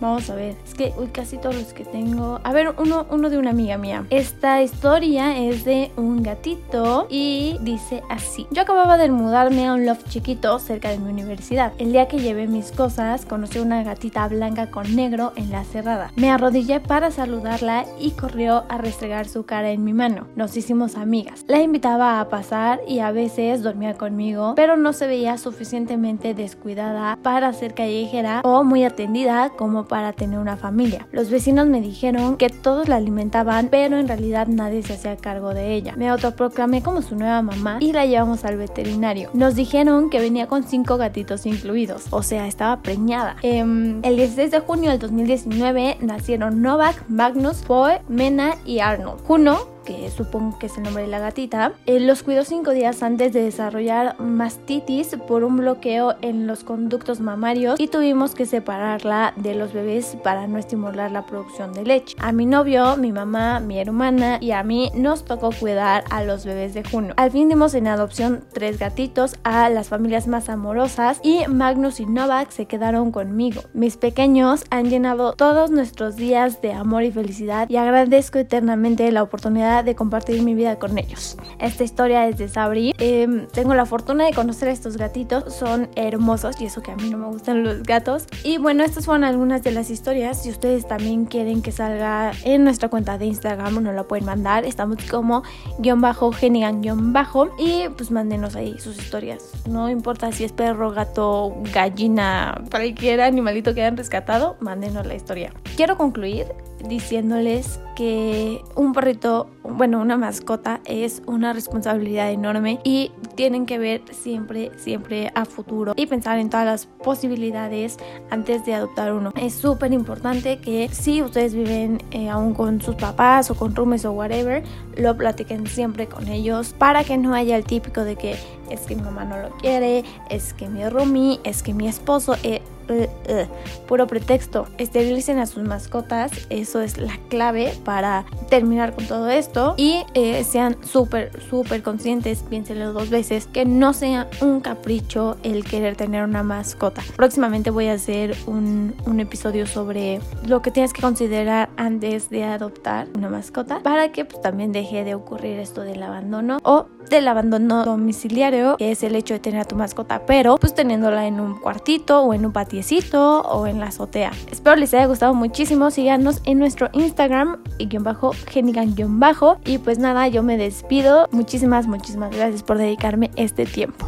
Vamos 0.04 0.30
a 0.30 0.36
ver. 0.36 0.58
Es 0.66 0.74
que, 0.74 0.94
uy, 0.98 1.08
casi 1.08 1.38
todos 1.38 1.56
los 1.56 1.72
que 1.72 1.86
tengo. 1.86 2.42
A 2.44 2.52
ver, 2.52 2.76
uno, 2.78 3.06
uno 3.10 3.30
de 3.30 3.38
una 3.38 3.52
amiga 3.52 3.78
mía. 3.78 4.06
Esta 4.10 4.62
historia 4.62 5.38
es 5.38 5.63
de 5.63 5.94
un 5.96 6.22
gatito 6.24 7.08
y 7.10 7.58
dice 7.62 8.04
así. 8.10 8.46
Yo 8.52 8.63
acababa 8.63 8.98
de 8.98 9.10
mudarme 9.10 9.66
a 9.66 9.74
un 9.74 9.86
loft 9.86 10.10
chiquito 10.10 10.60
cerca 10.60 10.89
de 10.89 11.00
mi 11.00 11.10
universidad. 11.10 11.72
El 11.78 11.94
día 11.94 12.10
que 12.10 12.20
llevé 12.20 12.48
mis 12.48 12.74
cosas, 12.74 13.26
conocí 13.26 13.60
una 13.60 13.82
gatita 13.82 14.28
blanca 14.28 14.70
con 14.70 14.94
negro 14.94 15.32
en 15.38 15.52
la 15.52 15.63
cerrada. 15.63 16.12
Me 16.18 16.30
arrodillé 16.30 16.82
para 16.82 17.10
saludarla 17.10 17.86
y 17.98 18.12
corrió 18.12 18.66
a 18.68 18.80
restregar 18.80 19.30
su 19.30 19.46
cara 19.46 19.72
en 19.72 19.86
mi 19.86 19.94
mano. 19.94 20.28
Nos 20.36 20.58
hicimos 20.58 20.98
amigas. 20.98 21.46
La 21.48 21.62
invitaba 21.62 22.20
a 22.20 22.28
pasar 22.28 22.82
y 22.89 23.00
a 23.00 23.13
veces 23.13 23.63
dormía 23.63 23.94
conmigo, 23.94 24.52
pero 24.58 24.76
no 24.76 24.92
se 24.92 25.08
veía 25.08 25.38
suficientemente 25.38 26.34
descuidada 26.34 27.18
para 27.24 27.54
ser 27.54 27.74
callejera 27.74 28.42
o 28.44 28.66
muy 28.66 28.84
atendida 28.84 29.50
como 29.52 29.86
para 29.86 29.92
tener 30.13 30.39
una 30.39 30.58
familia. 30.58 31.08
Los 31.12 31.29
vecinos 31.29 31.67
me 31.67 31.82
dijeron 31.82 32.38
que 32.38 32.49
todos 32.49 32.88
la 32.88 32.95
alimentaban, 32.95 33.67
pero 33.69 33.97
en 33.97 34.08
realidad 34.08 34.47
nadie 34.47 34.82
se 34.82 34.93
hacía 34.93 35.15
cargo 35.17 35.53
de 35.53 35.73
ella. 35.73 35.93
Me 35.95 36.10
autoproclamé 36.10 36.82
como 36.82 37.01
su 37.01 37.15
nueva 37.15 37.41
mamá 37.41 37.77
y 37.79 37.93
la 37.93 38.06
llevamos 38.06 38.43
al 38.45 38.58
veterinario. 38.58 39.29
Nos 39.34 39.56
dijeron 39.56 40.10
que 40.10 40.19
venía 40.19 40.47
con 40.47 40.63
cinco 40.63 40.97
gatitos 40.97 41.45
incluidos, 41.45 42.08
o 42.10 42.23
sea, 42.23 42.47
estaba 42.47 42.82
preñada. 42.82 43.36
Em, 43.41 43.99
el 44.03 44.17
16 44.17 44.51
de 44.51 44.60
junio 44.60 44.89
del 44.89 44.99
2019 44.99 45.97
nacieron 46.01 46.62
Novak, 46.62 47.03
Magnus, 47.08 47.58
Poe, 47.62 48.01
Mena 48.08 48.56
y 48.65 48.79
Arnold. 48.79 49.21
Juno 49.25 49.73
que 49.84 50.10
supongo 50.10 50.58
que 50.60 50.67
es 50.67 50.78
el 50.78 50.84
nombre 50.84 51.04
de 51.04 51.10
la 51.10 51.19
gatita, 51.19 51.74
eh, 51.86 52.00
los 52.00 52.24
cuidó 52.24 52.43
cinco 52.43 52.72
días 52.72 53.04
antes 53.04 53.34
de 53.34 53.43
desarrollar 53.43 54.19
mastitis 54.19 55.15
por 55.28 55.43
un 55.43 55.58
bloqueo 55.58 56.15
en 56.22 56.48
los 56.48 56.63
conductos 56.63 57.19
mamarios 57.19 57.80
y 57.80 57.88
tuvimos 57.88 58.36
que 58.36 58.46
separarla 58.46 59.34
de 59.36 59.56
los 59.56 59.74
bebés 59.74 60.17
para 60.24 60.48
no 60.48 60.58
estimular 60.58 61.12
la 61.12 61.26
producción 61.26 61.74
de 61.74 61.84
leche. 61.84 62.15
A 62.19 62.32
mi 62.32 62.46
novio, 62.46 62.98
mi 62.98 63.12
mamá, 63.12 63.60
mi 63.60 63.80
hermana 63.80 64.38
y 64.41 64.52
a 64.52 64.63
mí 64.63 64.91
nos 64.96 65.26
tocó 65.26 65.52
cuidar 65.52 66.04
a 66.10 66.24
los 66.24 66.46
bebés 66.46 66.74
de 66.74 66.84
Juno. 66.84 67.13
Al 67.17 67.32
fin 67.32 67.50
dimos 67.50 67.74
en 67.74 67.88
adopción 67.88 68.43
tres 68.54 68.80
gatitos 68.80 69.36
a 69.43 69.69
las 69.69 69.89
familias 69.89 70.28
más 70.28 70.50
amorosas 70.50 71.19
y 71.24 71.46
Magnus 71.48 72.00
y 72.00 72.06
Novak 72.06 72.52
se 72.52 72.65
quedaron 72.65 73.12
conmigo. 73.12 73.62
Mis 73.74 73.98
pequeños 73.98 74.65
han 74.69 74.89
llenado 74.89 75.34
todos 75.34 75.72
nuestros 75.72 76.15
días 76.15 76.62
de 76.62 76.74
amor 76.74 77.04
y 77.04 77.12
felicidad 77.12 77.69
y 77.69 77.78
agradezco 77.78 78.39
eternamente 78.39 79.12
la 79.12 79.24
oportunidad 79.24 79.73
de 79.82 79.96
compartir 79.96 80.44
mi 80.44 80.54
vida 80.54 80.78
con 80.78 80.98
ellos. 80.98 81.38
Esta 81.60 81.84
historia 81.84 82.28
es 82.28 82.38
de 82.38 82.48
Sabri. 82.48 82.94
Em, 83.00 83.48
tengo 83.48 83.74
la 83.74 83.86
fortuna 83.86 84.26
de 84.26 84.34
conocer 84.34 84.68
a 84.68 84.72
estos 84.72 84.98
gatitos. 84.98 85.56
Son 85.56 85.90
hermosos 85.96 86.60
y 86.62 86.66
eso 86.66 86.82
que 86.82 86.92
a 86.92 86.96
mí 86.96 87.10
no 87.10 87.18
me 87.18 87.28
gustan 87.28 87.64
los 87.64 87.82
gatos. 87.84 88.28
Y 88.44 88.58
bueno, 88.58 88.84
estas 88.84 89.06
fueron 89.06 89.24
algunas 89.24 89.64
de 89.64 89.72
las 89.72 89.90
historias. 89.90 90.44
Si 90.44 90.50
ustedes 90.50 90.88
también 90.88 91.26
quieren 91.26 91.62
que 91.62 91.72
salga 91.72 92.34
en 92.44 92.64
nuestra 92.64 92.90
cuenta 92.90 93.18
de 93.18 93.26
Instagram, 93.26 93.82
nos 93.82 93.96
la 93.96 94.04
pueden 94.04 94.26
mandar. 94.26 94.66
Estamos 94.66 94.98
como 95.10 95.44
guion 95.80 96.02
bajo, 96.02 96.32
genigan 96.32 96.82
guion 96.82 97.14
bajo. 97.14 97.50
Y 97.58 97.88
pues 97.98 98.12
mándenos 98.12 98.56
ahí 98.56 98.78
sus 98.80 98.98
historias. 98.98 99.52
No 99.68 99.90
importa 99.90 100.32
si 100.32 100.44
es 100.44 100.52
perro, 100.52 100.92
gato, 100.92 101.56
gallina, 101.74 102.62
cualquier 102.70 103.22
animalito 103.22 103.74
que 103.74 103.82
hayan 103.82 103.98
rescatado, 103.98 104.58
mándenos 104.60 105.08
la 105.08 105.16
historia. 105.16 105.54
Quiero 105.76 105.98
concluir 105.98 106.48
diciéndoles 106.84 107.80
que 107.96 108.62
un 108.76 108.93
perrito, 108.93 109.50
bueno, 109.63 110.02
una 110.02 110.17
mascota 110.17 110.82
es 110.86 111.22
una 111.28 111.54
responsabilidad 111.54 112.32
enorme 112.32 112.80
y 112.84 113.12
tienen 113.36 113.65
que 113.65 113.78
ver 113.78 114.02
siempre, 114.12 114.72
siempre 114.78 115.32
a 115.36 115.46
futuro 115.46 115.93
y 115.96 116.06
pensar 116.08 116.39
en 116.39 116.50
todas 116.50 116.65
las 116.65 116.86
posibilidades 116.86 117.98
antes 118.30 118.65
de 118.65 118.74
adoptar 118.74 119.13
uno. 119.13 119.32
Es 119.36 119.54
súper 119.54 119.93
importante 119.93 120.60
que 120.60 120.89
si 120.91 121.22
ustedes 121.22 121.54
viven 121.54 122.02
eh, 122.12 122.30
aún 122.30 122.54
con 122.54 122.82
sus 122.82 122.96
papás 122.96 123.50
o 123.52 123.56
con 123.56 123.76
roomies 123.76 124.06
o 124.06 124.12
whatever, 124.12 124.63
lo 124.98 125.15
platiquen 125.15 125.67
siempre 125.67 126.08
con 126.08 126.28
ellos 126.28 126.74
para 126.78 127.04
que 127.04 127.17
no 127.17 127.34
haya 127.34 127.56
el 127.56 127.63
típico 127.63 128.04
de 128.04 128.15
que 128.15 128.36
es 128.69 128.82
que 128.82 128.96
mi 128.96 129.04
mamá 129.04 129.26
no 129.26 129.38
lo 129.38 129.50
quiere, 129.58 130.04
es 130.30 130.54
que 130.54 130.67
mi 130.67 130.88
roomie, 130.88 131.39
es 131.43 131.62
que 131.62 131.74
mi 131.74 131.88
esposo, 131.88 132.36
eh, 132.43 132.62
eh, 132.89 133.10
eh, 133.26 133.48
puro 133.88 134.08
pretexto. 134.08 134.67
Esterilicen 134.78 135.39
a 135.39 135.46
sus 135.46 135.63
mascotas, 135.63 136.32
eso 136.50 136.82
es 136.82 136.98
la 136.98 137.17
clave 137.30 137.74
para 137.84 138.26
terminar 138.50 138.93
con 138.93 139.06
todo 139.06 139.30
esto 139.30 139.76
y 139.78 140.04
eh, 140.13 140.43
sean 140.43 140.78
súper, 140.84 141.32
súper 141.50 141.84
conscientes, 141.84 142.43
piénsenlo 142.43 142.93
dos 142.93 143.10
veces, 143.10 143.48
que 143.48 143.65
no 143.65 143.93
sea 143.93 144.30
un 144.41 144.62
capricho 144.62 145.38
el 145.43 145.63
querer 145.63 145.96
tener 145.96 146.24
una 146.24 146.43
mascota. 146.43 147.02
Próximamente 147.15 147.69
voy 147.69 147.88
a 147.88 147.93
hacer 147.93 148.36
un, 148.46 148.96
un 149.06 149.19
episodio 149.19 149.67
sobre 149.67 150.19
lo 150.46 150.62
que 150.62 150.72
tienes 150.72 150.93
que 150.93 151.02
considerar 151.02 151.69
antes 151.78 152.30
de 152.30 152.43
adoptar 152.43 153.08
una 153.15 153.30
mascota 153.30 153.80
para 153.82 154.12
que 154.12 154.26
pues, 154.26 154.41
también 154.41 154.72
deje 154.72 155.04
de 155.04 155.15
ocurrir 155.15 155.60
esto 155.60 155.82
del 155.82 156.04
abandono 156.04 156.60
o 156.63 156.88
del 157.10 157.28
abandono 157.28 157.86
domiciliario, 157.86 158.78
que 158.78 158.92
es 158.92 159.04
el 159.04 159.16
hecho 159.16 159.34
de 159.34 159.39
tener 159.39 159.62
a 159.62 159.66
tu 159.66 159.76
mascota, 159.76 160.26
pero 160.26 160.58
pues 160.58 160.74
teniéndola 160.74 161.28
en 161.28 161.39
un 161.39 161.60
cuartito 161.60 162.22
o 162.22 162.34
en 162.34 162.46
un 162.46 162.52
patiecito 162.52 163.42
o 163.42 163.68
en 163.68 163.80
la 163.80 163.88
azotea. 163.88 164.32
Espero 164.52 164.76
les 164.76 164.94
haya 164.94 165.06
gustado 165.06 165.34
muchísimo. 165.34 165.92
Síganos 165.92 166.42
en 166.46 166.60
nuestro 166.60 166.89
Instagram 166.94 167.58
y 167.78 167.88
guion 167.88 168.04
bajo, 168.04 168.32
genigan 168.48 168.96
guion 168.96 169.20
bajo. 169.20 169.58
Y 169.66 169.78
pues 169.78 170.00
nada, 170.00 170.28
yo 170.28 170.44
me 170.44 170.58
despido. 170.58 171.28
Muchísimas, 171.32 171.88
muchísimas 171.88 172.36
gracias 172.36 172.63
por 172.63 172.78
dedicarme 172.78 173.32
este 173.36 173.66
tiempo. 173.66 174.08